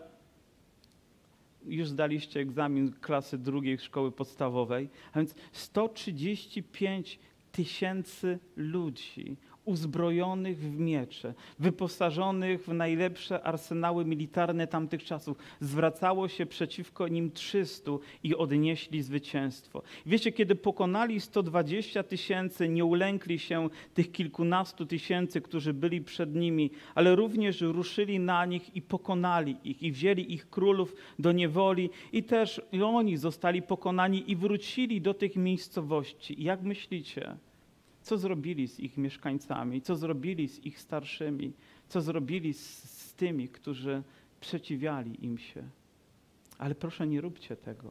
już 1.64 1.88
zdaliście 1.88 2.40
egzamin 2.40 2.92
klasy 2.92 3.38
drugiej 3.38 3.78
szkoły 3.78 4.12
podstawowej, 4.12 4.90
a 5.12 5.18
więc 5.18 5.34
135 5.52 7.18
tysięcy 7.52 8.38
ludzi 8.56 9.36
uzbrojonych 9.64 10.58
w 10.58 10.78
miecze, 10.78 11.34
wyposażonych 11.58 12.64
w 12.64 12.68
najlepsze 12.68 13.42
arsenały 13.42 14.04
militarne 14.04 14.66
tamtych 14.66 15.04
czasów. 15.04 15.36
Zwracało 15.60 16.28
się 16.28 16.46
przeciwko 16.46 17.08
nim 17.08 17.30
300 17.30 17.90
i 18.22 18.36
odnieśli 18.36 19.02
zwycięstwo. 19.02 19.82
Wiecie, 20.06 20.32
kiedy 20.32 20.54
pokonali 20.54 21.20
120 21.20 22.02
tysięcy, 22.02 22.68
nie 22.68 22.84
ulękli 22.84 23.38
się 23.38 23.68
tych 23.94 24.12
kilkunastu 24.12 24.86
tysięcy, 24.86 25.40
którzy 25.40 25.74
byli 25.74 26.00
przed 26.00 26.34
nimi, 26.34 26.70
ale 26.94 27.16
również 27.16 27.60
ruszyli 27.60 28.18
na 28.18 28.44
nich 28.44 28.76
i 28.76 28.82
pokonali 28.82 29.56
ich 29.64 29.82
i 29.82 29.92
wzięli 29.92 30.32
ich 30.32 30.50
królów 30.50 30.94
do 31.18 31.32
niewoli 31.32 31.90
i 32.12 32.22
też 32.22 32.60
i 32.72 32.82
oni 32.82 33.16
zostali 33.16 33.62
pokonani 33.62 34.30
i 34.30 34.36
wrócili 34.36 35.00
do 35.00 35.14
tych 35.14 35.36
miejscowości. 35.36 36.42
Jak 36.42 36.62
myślicie? 36.62 37.36
Co 38.02 38.18
zrobili 38.18 38.68
z 38.68 38.80
ich 38.80 38.98
mieszkańcami, 38.98 39.82
co 39.82 39.96
zrobili 39.96 40.48
z 40.48 40.64
ich 40.64 40.80
starszymi, 40.80 41.52
co 41.88 42.00
zrobili 42.00 42.54
z, 42.54 42.82
z 42.84 43.14
tymi, 43.14 43.48
którzy 43.48 44.02
przeciwiali 44.40 45.24
im 45.24 45.38
się. 45.38 45.62
Ale 46.58 46.74
proszę, 46.74 47.06
nie 47.06 47.20
róbcie 47.20 47.56
tego, 47.56 47.90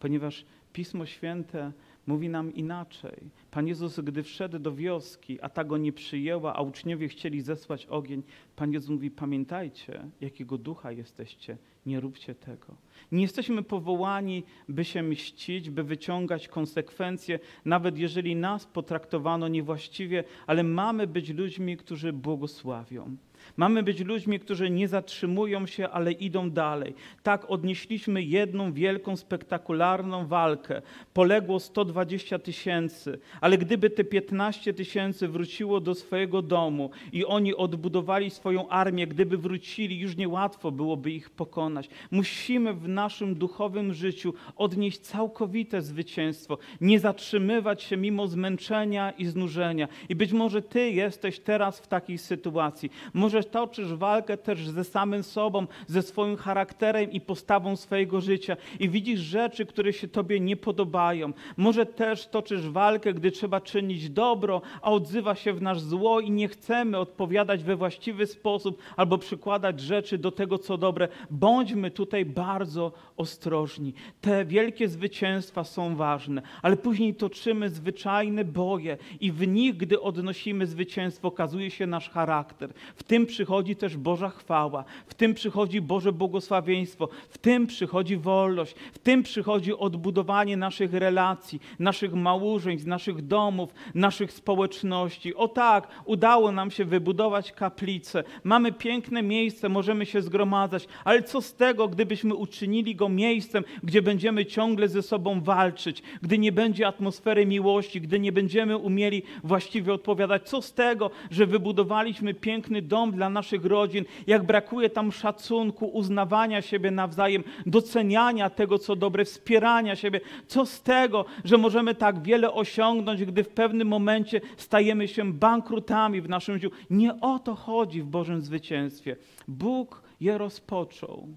ponieważ 0.00 0.44
Pismo 0.72 1.06
Święte 1.06 1.72
mówi 2.08 2.28
nam 2.28 2.54
inaczej. 2.54 3.30
Pan 3.50 3.66
Jezus, 3.66 4.00
gdy 4.00 4.22
wszedł 4.22 4.58
do 4.58 4.74
wioski, 4.74 5.40
a 5.40 5.48
ta 5.48 5.64
go 5.64 5.76
nie 5.76 5.92
przyjęła, 5.92 6.54
a 6.54 6.60
uczniowie 6.60 7.08
chcieli 7.08 7.40
zesłać 7.40 7.86
ogień, 7.86 8.22
Pan 8.56 8.72
Jezus 8.72 8.90
mówi: 8.90 9.10
Pamiętajcie, 9.10 10.04
jakiego 10.20 10.58
ducha 10.58 10.92
jesteście, 10.92 11.56
nie 11.86 12.00
róbcie 12.00 12.34
tego. 12.34 12.74
Nie 13.12 13.22
jesteśmy 13.22 13.62
powołani, 13.62 14.44
by 14.68 14.84
się 14.84 15.02
mścić, 15.02 15.70
by 15.70 15.82
wyciągać 15.82 16.48
konsekwencje, 16.48 17.38
nawet 17.64 17.98
jeżeli 17.98 18.36
nas 18.36 18.66
potraktowano 18.66 19.48
niewłaściwie, 19.48 20.24
ale 20.46 20.62
mamy 20.62 21.06
być 21.06 21.28
ludźmi, 21.28 21.76
którzy 21.76 22.12
błogosławią. 22.12 23.16
Mamy 23.56 23.82
być 23.82 24.00
ludźmi, 24.00 24.40
którzy 24.40 24.70
nie 24.70 24.88
zatrzymują 24.88 25.66
się, 25.66 25.88
ale 25.88 26.12
idą 26.12 26.50
dalej. 26.50 26.94
Tak 27.22 27.50
odnieśliśmy 27.50 28.22
jedną 28.22 28.72
wielką, 28.72 29.16
spektakularną 29.16 30.26
walkę. 30.26 30.82
Poległo 31.14 31.60
120 31.60 32.38
tysięcy, 32.38 33.18
ale 33.40 33.58
gdyby 33.58 33.90
te 33.90 34.04
15 34.04 34.74
tysięcy 34.74 35.28
wróciło 35.28 35.80
do 35.80 35.94
swojego 35.94 36.42
domu 36.42 36.90
i 37.12 37.24
oni 37.24 37.54
odbudowali 37.54 38.30
swoją 38.30 38.68
armię, 38.68 39.06
gdyby 39.06 39.38
wrócili, 39.38 39.98
już 39.98 40.16
niełatwo 40.16 40.70
byłoby 40.70 41.10
ich 41.10 41.30
pokonać. 41.30 41.88
Musimy 42.10 42.74
w 42.74 42.88
naszym 42.88 43.34
duchowym 43.34 43.94
życiu 43.94 44.34
odnieść 44.56 44.98
całkowite 44.98 45.82
zwycięstwo, 45.82 46.58
nie 46.80 47.00
zatrzymywać 47.00 47.82
się 47.82 47.96
mimo 47.96 48.26
zmęczenia 48.26 49.10
i 49.10 49.26
znużenia. 49.26 49.88
I 50.08 50.14
być 50.14 50.32
może 50.32 50.62
Ty 50.62 50.90
jesteś 50.90 51.40
teraz 51.40 51.80
w 51.80 51.86
takiej 51.86 52.18
sytuacji. 52.18 52.90
Może 53.14 53.37
że 53.42 53.44
toczysz 53.44 53.94
walkę 53.94 54.36
też 54.36 54.68
ze 54.68 54.84
samym 54.84 55.22
sobą, 55.22 55.66
ze 55.86 56.02
swoim 56.02 56.36
charakterem 56.36 57.12
i 57.12 57.20
postawą 57.20 57.76
swojego 57.76 58.20
życia 58.20 58.56
i 58.80 58.88
widzisz 58.88 59.20
rzeczy, 59.20 59.66
które 59.66 59.92
się 59.92 60.08
Tobie 60.08 60.40
nie 60.40 60.56
podobają. 60.56 61.32
Może 61.56 61.86
też 61.86 62.26
toczysz 62.26 62.68
walkę, 62.68 63.14
gdy 63.14 63.30
trzeba 63.30 63.60
czynić 63.60 64.10
dobro, 64.10 64.62
a 64.82 64.90
odzywa 64.90 65.34
się 65.34 65.52
w 65.52 65.62
nas 65.62 65.82
zło 65.82 66.20
i 66.20 66.30
nie 66.30 66.48
chcemy 66.48 66.98
odpowiadać 66.98 67.64
we 67.64 67.76
właściwy 67.76 68.26
sposób 68.26 68.82
albo 68.96 69.18
przykładać 69.18 69.80
rzeczy 69.80 70.18
do 70.18 70.30
tego, 70.30 70.58
co 70.58 70.78
dobre. 70.78 71.08
Bądźmy 71.30 71.90
tutaj 71.90 72.24
bardzo 72.24 72.92
ostrożni. 73.16 73.94
Te 74.20 74.44
wielkie 74.44 74.88
zwycięstwa 74.88 75.64
są 75.64 75.96
ważne, 75.96 76.42
ale 76.62 76.76
później 76.76 77.14
toczymy 77.14 77.70
zwyczajne 77.70 78.44
boje 78.44 78.96
i 79.20 79.32
w 79.32 79.48
nich, 79.48 79.76
gdy 79.76 80.00
odnosimy 80.00 80.66
zwycięstwo, 80.66 81.28
okazuje 81.28 81.70
się 81.70 81.86
nasz 81.86 82.10
charakter. 82.10 82.72
W 82.96 83.02
tym 83.02 83.26
przychodzi 83.28 83.76
też 83.76 83.96
Boża 83.96 84.30
chwała, 84.30 84.84
w 85.06 85.14
tym 85.14 85.34
przychodzi 85.34 85.80
Boże 85.80 86.12
błogosławieństwo, 86.12 87.08
w 87.28 87.38
tym 87.38 87.66
przychodzi 87.66 88.16
wolność, 88.16 88.74
w 88.92 88.98
tym 88.98 89.22
przychodzi 89.22 89.74
odbudowanie 89.74 90.56
naszych 90.56 90.94
relacji, 90.94 91.60
naszych 91.78 92.14
małżeństw, 92.14 92.86
naszych 92.86 93.26
domów, 93.26 93.74
naszych 93.94 94.32
społeczności. 94.32 95.34
O 95.34 95.48
tak, 95.48 95.88
udało 96.04 96.52
nam 96.52 96.70
się 96.70 96.84
wybudować 96.84 97.52
kaplicę, 97.52 98.24
mamy 98.44 98.72
piękne 98.72 99.22
miejsce, 99.22 99.68
możemy 99.68 100.06
się 100.06 100.22
zgromadzać, 100.22 100.88
ale 101.04 101.22
co 101.22 101.42
z 101.42 101.54
tego, 101.54 101.88
gdybyśmy 101.88 102.34
uczynili 102.34 102.94
go 102.96 103.08
miejscem, 103.08 103.64
gdzie 103.82 104.02
będziemy 104.02 104.46
ciągle 104.46 104.88
ze 104.88 105.02
sobą 105.02 105.40
walczyć, 105.40 106.02
gdy 106.22 106.38
nie 106.38 106.52
będzie 106.52 106.86
atmosfery 106.86 107.46
miłości, 107.46 108.00
gdy 108.00 108.20
nie 108.20 108.32
będziemy 108.32 108.76
umieli 108.76 109.22
właściwie 109.44 109.92
odpowiadać? 109.92 110.48
Co 110.48 110.62
z 110.62 110.72
tego, 110.72 111.10
że 111.30 111.46
wybudowaliśmy 111.46 112.34
piękny 112.34 112.82
dom, 112.82 113.07
dla 113.12 113.30
naszych 113.30 113.64
rodzin, 113.64 114.04
jak 114.26 114.42
brakuje 114.44 114.90
tam 114.90 115.12
szacunku, 115.12 115.86
uznawania 115.86 116.62
siebie 116.62 116.90
nawzajem, 116.90 117.44
doceniania 117.66 118.50
tego, 118.50 118.78
co 118.78 118.96
dobre, 118.96 119.24
wspierania 119.24 119.96
siebie. 119.96 120.20
Co 120.46 120.66
z 120.66 120.82
tego, 120.82 121.24
że 121.44 121.58
możemy 121.58 121.94
tak 121.94 122.22
wiele 122.22 122.52
osiągnąć, 122.52 123.24
gdy 123.24 123.44
w 123.44 123.48
pewnym 123.48 123.88
momencie 123.88 124.40
stajemy 124.56 125.08
się 125.08 125.32
bankrutami 125.32 126.20
w 126.20 126.28
naszym 126.28 126.54
życiu? 126.54 126.70
Nie 126.90 127.20
o 127.20 127.38
to 127.38 127.54
chodzi 127.54 128.02
w 128.02 128.06
Bożym 128.06 128.40
zwycięstwie. 128.40 129.16
Bóg 129.48 130.02
je 130.20 130.38
rozpoczął, 130.38 131.28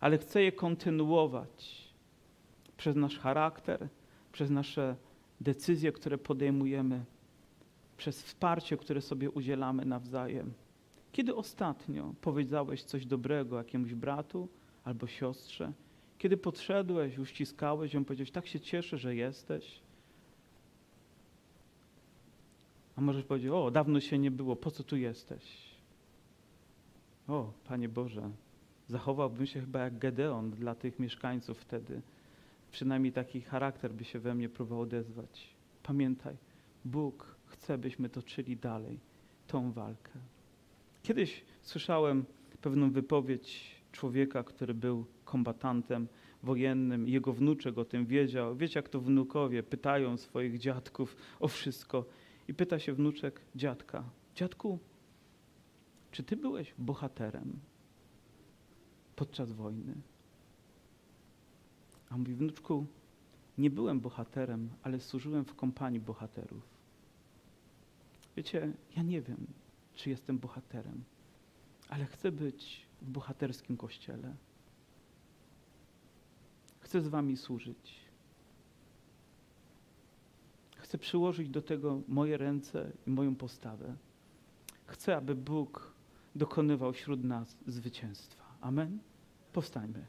ale 0.00 0.18
chce 0.18 0.42
je 0.42 0.52
kontynuować 0.52 1.82
przez 2.76 2.96
nasz 2.96 3.18
charakter, 3.18 3.88
przez 4.32 4.50
nasze 4.50 4.96
decyzje, 5.40 5.92
które 5.92 6.18
podejmujemy, 6.18 7.04
przez 7.96 8.22
wsparcie, 8.22 8.76
które 8.76 9.00
sobie 9.00 9.30
udzielamy 9.30 9.84
nawzajem. 9.84 10.52
Kiedy 11.12 11.34
ostatnio 11.34 12.14
powiedziałeś 12.20 12.82
coś 12.82 13.06
dobrego 13.06 13.58
jakiemuś 13.58 13.94
bratu 13.94 14.48
albo 14.84 15.06
siostrze? 15.06 15.72
Kiedy 16.18 16.36
podszedłeś, 16.36 17.18
uściskałeś 17.18 17.94
ją, 17.94 18.04
powiedziałeś, 18.04 18.30
tak 18.30 18.46
się 18.46 18.60
cieszę, 18.60 18.98
że 18.98 19.14
jesteś? 19.14 19.80
A 22.96 23.00
możesz 23.00 23.24
powiedzieć, 23.24 23.50
o, 23.50 23.70
dawno 23.70 24.00
się 24.00 24.18
nie 24.18 24.30
było, 24.30 24.56
po 24.56 24.70
co 24.70 24.84
tu 24.84 24.96
jesteś? 24.96 25.72
O, 27.28 27.52
Panie 27.68 27.88
Boże, 27.88 28.30
zachowałbym 28.88 29.46
się 29.46 29.60
chyba 29.60 29.80
jak 29.80 29.98
Gedeon 29.98 30.50
dla 30.50 30.74
tych 30.74 30.98
mieszkańców 30.98 31.58
wtedy. 31.58 32.02
Przynajmniej 32.70 33.12
taki 33.12 33.40
charakter 33.40 33.92
by 33.92 34.04
się 34.04 34.18
we 34.18 34.34
mnie 34.34 34.48
próbował 34.48 34.80
odezwać. 34.80 35.48
Pamiętaj, 35.82 36.36
Bóg 36.84 37.36
chce, 37.46 37.78
byśmy 37.78 38.08
toczyli 38.08 38.56
dalej 38.56 38.98
tą 39.46 39.72
walkę. 39.72 40.10
Kiedyś 41.02 41.44
słyszałem 41.62 42.24
pewną 42.60 42.90
wypowiedź 42.90 43.76
człowieka, 43.92 44.44
który 44.44 44.74
był 44.74 45.06
kombatantem 45.24 46.08
wojennym. 46.42 47.08
Jego 47.08 47.32
wnuczek 47.32 47.78
o 47.78 47.84
tym 47.84 48.06
wiedział. 48.06 48.56
Wiecie, 48.56 48.78
jak 48.78 48.88
to 48.88 49.00
wnukowie 49.00 49.62
pytają 49.62 50.16
swoich 50.16 50.58
dziadków 50.58 51.16
o 51.40 51.48
wszystko. 51.48 52.04
I 52.48 52.54
pyta 52.54 52.78
się 52.78 52.92
wnuczek 52.92 53.40
dziadka: 53.54 54.04
Dziadku, 54.34 54.78
czy 56.10 56.22
ty 56.22 56.36
byłeś 56.36 56.74
bohaterem 56.78 57.60
podczas 59.16 59.52
wojny? 59.52 59.94
A 62.10 62.18
mówi: 62.18 62.34
Wnuczku, 62.34 62.86
nie 63.58 63.70
byłem 63.70 64.00
bohaterem, 64.00 64.70
ale 64.82 65.00
służyłem 65.00 65.44
w 65.44 65.54
kompanii 65.54 66.00
bohaterów. 66.00 66.62
Wiecie, 68.36 68.72
ja 68.96 69.02
nie 69.02 69.22
wiem, 69.22 69.46
czy 69.94 70.10
jestem 70.10 70.38
bohaterem, 70.38 71.04
ale 71.88 72.06
chcę 72.06 72.32
być 72.32 72.86
w 73.02 73.10
bohaterskim 73.10 73.76
kościele. 73.76 74.34
Chcę 76.80 77.00
z 77.00 77.08
wami 77.08 77.36
służyć. 77.36 78.00
Chcę 80.76 80.98
przyłożyć 80.98 81.48
do 81.48 81.62
tego 81.62 82.00
moje 82.08 82.36
ręce 82.36 82.92
i 83.06 83.10
moją 83.10 83.36
postawę. 83.36 83.96
Chcę, 84.86 85.16
aby 85.16 85.34
Bóg 85.34 85.92
dokonywał 86.34 86.92
wśród 86.92 87.24
nas 87.24 87.56
zwycięstwa. 87.66 88.44
Amen? 88.60 88.98
Powstańmy. 89.52 90.06